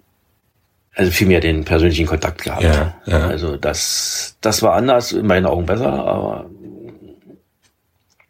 also 0.94 1.10
vielmehr 1.10 1.40
den 1.40 1.64
persönlichen 1.64 2.06
Kontakt 2.06 2.42
gehabt. 2.42 2.62
Ja, 2.62 2.94
ja. 3.06 3.26
Also 3.26 3.56
das, 3.56 4.36
das 4.42 4.62
war 4.62 4.74
anders, 4.74 5.12
in 5.12 5.26
meinen 5.26 5.46
Augen 5.46 5.64
besser, 5.64 5.90
aber 5.90 6.50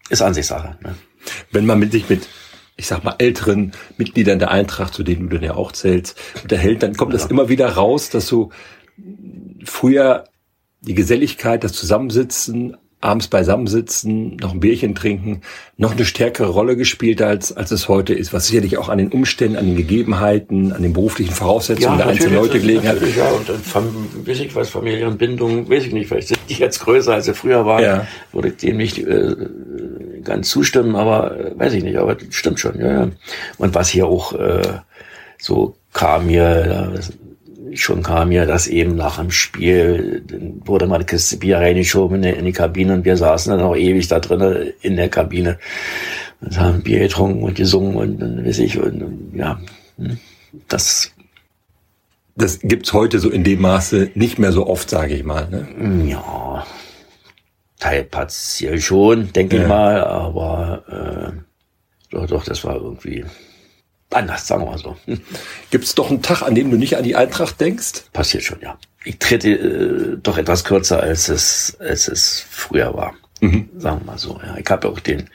ist 0.09 0.23
Ansichtssache. 0.23 0.77
Ne? 0.85 0.95
Wenn 1.51 1.67
man 1.67 1.81
mit 1.81 1.91
sich 1.91 2.09
mit 2.09 2.29
ich 2.77 2.87
sag 2.87 3.03
mal, 3.05 3.17
älteren 3.19 3.73
Mitgliedern 3.99 4.39
der 4.39 4.51
Eintracht, 4.51 4.95
zu 4.95 5.03
denen 5.03 5.29
du 5.29 5.37
dann 5.37 5.45
ja 5.45 5.55
auch 5.55 5.73
zählst, 5.73 6.19
unterhält, 6.43 6.83
dann 6.83 6.95
kommt 6.95 7.13
ja. 7.13 7.19
das 7.19 7.31
immer 7.31 7.49
wieder 7.49 7.69
raus, 7.69 8.09
dass 8.09 8.29
du 8.29 8.51
früher 9.65 10.25
die 10.81 10.95
Geselligkeit, 10.95 11.65
das 11.65 11.73
Zusammensitzen 11.73 12.77
abends 13.03 13.27
beisammensitzen, 13.27 14.37
noch 14.37 14.53
ein 14.53 14.61
Bierchen 14.61 14.95
trinken, 14.95 15.41
noch 15.77 15.91
eine 15.93 16.05
stärkere 16.05 16.49
Rolle 16.49 16.77
gespielt 16.77 17.21
als, 17.21 17.55
als 17.55 17.73
es 17.73 17.89
heute 17.89 18.15
ist, 18.15 18.33
was 18.33 18.47
sicherlich 18.47 18.79
auch 18.79 18.89
an 18.89 18.99
den 18.99 19.09
Umständen, 19.09 19.57
an 19.57 19.67
den 19.67 19.77
Gegebenheiten, 19.77 20.73
an 20.73 20.83
den 20.83 20.93
beruflichen 20.93 21.35
Voraussetzungen 21.35 21.99
ja, 21.99 22.05
der 22.05 22.13
einzelnen 22.13 22.37
Leute 22.37 22.61
gelegen 22.61 22.87
hat. 22.87 22.99
Ja, 23.17 23.29
und 23.31 23.49
dann 23.49 23.65
weiß 24.25 24.39
ich 24.41 24.55
was, 24.55 24.71
Familienbindung, 24.71 25.69
weiß 25.69 25.85
ich 25.85 25.93
nicht, 25.93 26.07
vielleicht 26.07 26.29
sind 26.29 26.39
die 26.49 26.55
jetzt 26.55 26.79
größer, 26.79 27.15
als 27.15 27.25
sie 27.25 27.35
früher 27.35 27.67
waren, 27.67 27.83
ja. 27.83 28.07
würde 28.33 28.49
ich 28.49 28.59
dem 28.59 28.77
nicht 28.77 28.99
äh, 28.99 29.35
ganz 30.23 30.49
zustimmen, 30.49 30.95
aber 30.95 31.37
äh, 31.39 31.59
weiß 31.59 31.73
ich 31.75 31.83
nicht, 31.83 31.97
aber 31.97 32.17
stimmt 32.31 32.61
schon, 32.61 32.79
ja, 32.79 32.93
ja. 32.93 33.09
Und 33.59 33.75
was 33.75 33.89
hier 33.89 34.07
auch 34.07 34.33
äh, 34.35 34.63
so 35.39 35.75
kam 35.93 36.27
mir, 36.27 37.01
schon 37.75 38.03
kam 38.03 38.29
mir 38.29 38.47
das 38.47 38.67
eben 38.67 38.97
nach 38.97 39.19
dem 39.19 39.31
Spiel, 39.31 40.23
dann 40.27 40.61
wurde 40.65 40.87
mal 40.87 40.97
eine 40.97 41.05
Kiste 41.05 41.37
Bier 41.37 41.59
reingeschoben 41.59 42.23
in 42.23 42.45
die 42.45 42.53
Kabine 42.53 42.95
und 42.95 43.05
wir 43.05 43.17
saßen 43.17 43.51
dann 43.53 43.65
auch 43.65 43.77
ewig 43.77 44.09
da 44.09 44.21
drinnen 44.21 44.73
in 44.81 44.97
der 44.97 45.09
Kabine 45.09 45.59
und 46.41 46.59
haben 46.59 46.83
Bier 46.83 47.01
getrunken 47.01 47.43
und 47.43 47.55
gesungen 47.55 47.97
und 47.97 48.19
dann 48.19 48.45
weiß 48.45 48.59
ich, 48.59 48.79
und, 48.79 49.33
ja, 49.35 49.61
hm, 49.97 50.19
das 50.69 51.13
das 52.35 52.61
gibt's 52.61 52.93
heute 52.95 53.19
so 53.19 53.29
in 53.29 53.45
dem 53.45 53.61
Maße 53.61 54.11
nicht 54.15 54.39
mehr 54.39 54.53
so 54.53 54.67
oft, 54.67 54.89
sage 54.89 55.15
ich 55.15 55.23
mal. 55.23 55.49
Ne? 55.51 56.09
Ja, 56.09 56.67
Teil 57.79 58.05
partiell 58.05 58.81
schon, 58.81 59.33
denke 59.33 59.57
ja. 59.57 59.63
ich 59.63 59.69
mal, 59.69 60.03
aber 60.03 61.35
äh, 61.37 61.43
doch, 62.11 62.27
doch, 62.27 62.45
das 62.45 62.65
war 62.65 62.77
irgendwie 62.77 63.25
anders, 64.15 64.47
sagen 64.47 64.63
wir 64.63 64.71
mal 64.71 64.79
so. 64.79 64.97
Gibt 65.71 65.85
es 65.85 65.95
doch 65.95 66.11
einen 66.11 66.23
Tag, 66.23 66.43
an 66.43 66.55
dem 66.55 66.71
du 66.71 66.77
nicht 66.77 66.97
an 66.97 67.05
die 67.05 67.17
Eintracht 67.17 67.61
denkst? 67.61 68.05
Passiert 68.13 68.45
schon, 68.45 68.61
ja. 68.61 68.79
Ich 69.05 69.19
trete 69.19 69.51
äh, 69.51 70.17
doch 70.23 70.39
etwas 70.39 70.65
kürzer, 70.65 71.01
als 71.01 71.29
es, 71.29 71.77
als 71.81 72.09
es 72.09 72.45
früher 72.49 72.95
war. 72.95 73.15
Mhm. 73.41 73.69
Sagen 73.77 74.01
wir 74.01 74.13
mal 74.13 74.19
so. 74.19 74.41
Ja. 74.45 74.57
Ich 74.57 74.71
habe 74.71 74.89
auch 74.89 75.01
den 75.01 75.29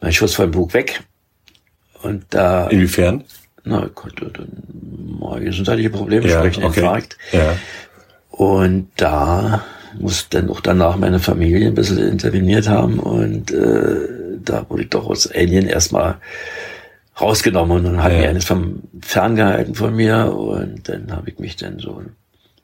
mein 0.00 0.12
Schuss 0.12 0.34
vom 0.34 0.50
Bug 0.50 0.74
weg. 0.74 1.02
Und 2.02 2.24
da. 2.30 2.68
Inwiefern? 2.68 3.24
Na, 3.64 3.86
ich 3.86 3.94
konnte 3.94 4.30
dann 4.30 4.48
mal 5.18 5.40
gesundheitliche 5.40 5.90
Probleme 5.90 6.28
ja, 6.28 6.38
sprechen, 6.38 6.64
okay. 6.64 6.80
Infarkt. 6.80 7.16
Ja. 7.32 7.56
Und 8.30 8.88
da 8.96 9.64
muss 9.98 10.28
dann 10.28 10.50
auch 10.50 10.60
danach 10.60 10.96
meine 10.96 11.20
Familie 11.20 11.68
ein 11.68 11.74
bisschen 11.74 11.98
interveniert 11.98 12.68
haben 12.68 12.98
und 12.98 13.52
äh, 13.52 13.96
da 14.44 14.66
wurde 14.68 14.82
ich 14.82 14.90
doch 14.90 15.06
aus 15.06 15.30
Alien 15.30 15.66
erstmal 15.66 16.16
rausgenommen 17.20 17.78
und 17.78 17.84
dann 17.84 18.02
hat 18.02 18.12
ja. 18.12 18.18
mir 18.18 18.28
eines 18.28 18.44
vom 18.44 18.82
ferngehalten 19.00 19.74
von 19.74 19.94
mir 19.94 20.32
und 20.32 20.88
dann 20.88 21.12
habe 21.12 21.30
ich 21.30 21.38
mich 21.38 21.56
dann 21.56 21.78
so 21.78 21.98
ein 21.98 22.16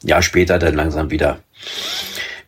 Jahr 0.02 0.22
später 0.22 0.58
dann 0.58 0.74
langsam 0.74 1.10
wieder 1.10 1.40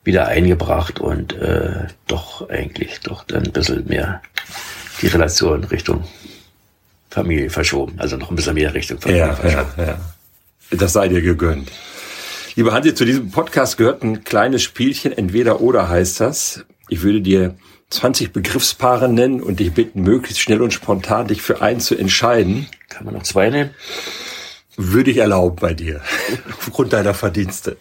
wieder 0.05 0.27
eingebracht 0.27 0.99
und 1.01 1.33
äh, 1.35 1.87
doch 2.09 2.49
eigentlich 2.49 3.01
doch 3.01 3.25
dann 3.25 3.45
ein 3.45 3.53
bisschen 3.53 3.87
mehr 3.87 4.21
die 5.01 5.07
Relation 5.07 5.65
Richtung 5.65 6.05
Familie 7.09 7.51
verschoben. 7.51 7.95
Also 7.99 8.17
noch 8.17 8.31
ein 8.31 8.37
bisschen 8.37 8.55
mehr 8.55 8.75
Richtung 8.75 9.01
Familie 9.01 9.27
ja, 9.27 9.35
verschoben. 9.35 9.73
Ja, 9.77 9.85
ja. 9.85 9.99
Das 10.71 10.95
sei 10.95 11.09
dir 11.09 11.21
gegönnt. 11.21 11.71
Lieber 12.57 12.73
Hansi, 12.73 12.95
zu 12.95 13.05
diesem 13.05 13.31
Podcast 13.31 13.79
gehört 13.79 14.03
ein 14.03 14.25
kleines 14.25 14.63
Spielchen, 14.63 15.13
entweder 15.13 15.61
oder 15.61 15.89
heißt 15.89 16.21
das. 16.21 16.65
Ich 16.89 17.03
würde 17.03 17.21
dir 17.21 17.55
20 17.93 18.33
Begriffspaare 18.33 19.09
nennen 19.09 19.43
und 19.43 19.61
dich 19.61 19.73
bitten, 19.73 20.03
möglichst 20.03 20.41
schnell 20.41 20.63
und 20.63 20.73
spontan 20.73 21.29
dich 21.29 21.43
für 21.43 21.61
einen 21.61 21.81
zu 21.81 21.95
entscheiden. 21.95 22.67
Kann 22.89 23.05
man 23.05 23.15
noch 23.15 23.23
zwei 23.23 23.51
nehmen? 23.51 23.75
Würde 24.77 25.11
ich 25.11 25.19
erlauben 25.19 25.57
bei 25.61 25.75
dir, 25.75 26.01
aufgrund 26.59 26.95
deiner 26.95 27.13
Verdienste. 27.13 27.77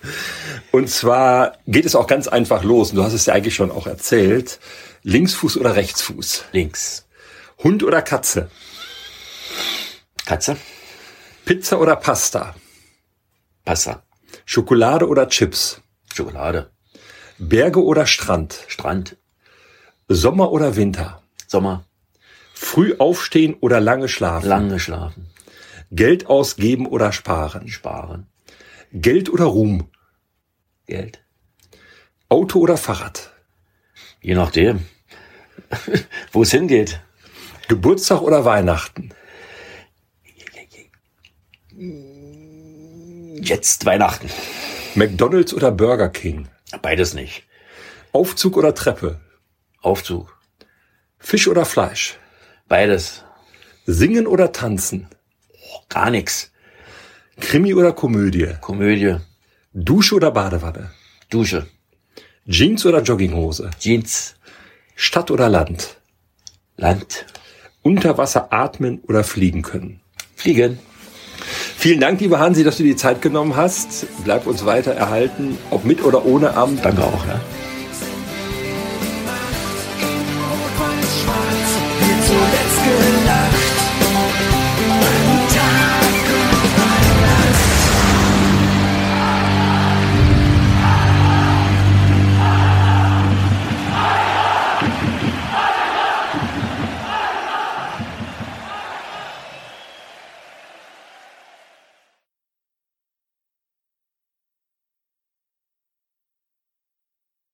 Und 0.71 0.89
zwar 0.89 1.57
geht 1.65 1.85
es 1.85 1.95
auch 1.95 2.07
ganz 2.07 2.27
einfach 2.27 2.63
los, 2.63 2.91
und 2.91 2.97
du 2.97 3.03
hast 3.03 3.13
es 3.13 3.25
ja 3.25 3.33
eigentlich 3.33 3.55
schon 3.55 3.71
auch 3.71 3.87
erzählt. 3.87 4.59
Linksfuß 5.03 5.57
oder 5.57 5.75
Rechtsfuß? 5.75 6.45
Links. 6.51 7.07
Hund 7.63 7.83
oder 7.83 8.01
Katze? 8.01 8.51
Katze. 10.25 10.57
Pizza 11.45 11.79
oder 11.79 11.95
Pasta? 11.95 12.55
Pasta. 13.63 14.03
Schokolade 14.45 15.07
oder 15.07 15.29
Chips? 15.29 15.81
Schokolade. 16.13 16.71
Berge 17.37 17.83
oder 17.83 18.05
Strand? 18.05 18.59
Strand. 18.67 19.17
Sommer 20.07 20.51
oder 20.51 20.75
Winter? 20.75 21.21
Sommer. 21.47 21.85
Früh 22.53 22.95
aufstehen 22.97 23.55
oder 23.59 23.79
lange 23.79 24.07
schlafen? 24.07 24.47
Lange 24.47 24.79
schlafen. 24.79 25.27
Geld 25.91 26.27
ausgeben 26.27 26.85
oder 26.85 27.11
sparen? 27.11 27.67
Sparen. 27.67 28.27
Geld 28.93 29.29
oder 29.29 29.45
Ruhm? 29.45 29.89
Geld. 30.85 31.23
Auto 32.29 32.59
oder 32.59 32.77
Fahrrad? 32.77 33.33
Je 34.21 34.35
nachdem, 34.35 34.85
wo 36.31 36.43
es 36.43 36.51
hingeht. 36.51 37.01
Geburtstag 37.67 38.21
oder 38.21 38.45
Weihnachten? 38.45 39.13
Jetzt 43.41 43.85
Weihnachten. 43.85 44.29
McDonald's 44.95 45.53
oder 45.53 45.71
Burger 45.71 46.09
King? 46.09 46.47
Beides 46.81 47.13
nicht. 47.13 47.43
Aufzug 48.11 48.57
oder 48.57 48.75
Treppe? 48.75 49.19
Aufzug. 49.81 50.37
Fisch 51.17 51.47
oder 51.47 51.65
Fleisch? 51.65 52.17
Beides. 52.67 53.23
Singen 53.85 54.27
oder 54.27 54.51
tanzen? 54.51 55.07
Oh, 55.49 55.79
gar 55.89 56.11
nichts. 56.11 56.51
Krimi 57.39 57.73
oder 57.73 57.91
Komödie? 57.91 58.55
Komödie. 58.61 59.17
Dusche 59.73 60.15
oder 60.15 60.31
Badewanne? 60.31 60.91
Dusche. 61.29 61.65
Jeans 62.47 62.85
oder 62.85 63.01
Jogginghose? 63.01 63.71
Jeans. 63.79 64.35
Stadt 64.95 65.31
oder 65.31 65.49
Land? 65.49 65.97
Land. 66.77 67.25
Unter 67.81 68.17
Wasser 68.19 68.53
atmen 68.53 68.99
oder 69.07 69.23
fliegen 69.23 69.63
können? 69.63 70.01
Fliegen. 70.35 70.77
Vielen 71.77 71.99
Dank, 71.99 72.19
lieber 72.19 72.39
Hansi, 72.39 72.63
dass 72.63 72.77
du 72.77 72.83
die 72.83 72.95
Zeit 72.95 73.21
genommen 73.23 73.55
hast. 73.55 74.05
Bleib 74.23 74.45
uns 74.45 74.65
weiter 74.65 74.91
erhalten, 74.91 75.57
ob 75.71 75.85
mit 75.85 76.03
oder 76.03 76.25
ohne 76.25 76.53
Amt. 76.53 76.85
Danke 76.85 77.03
auch, 77.03 77.25
ja. 77.25 77.41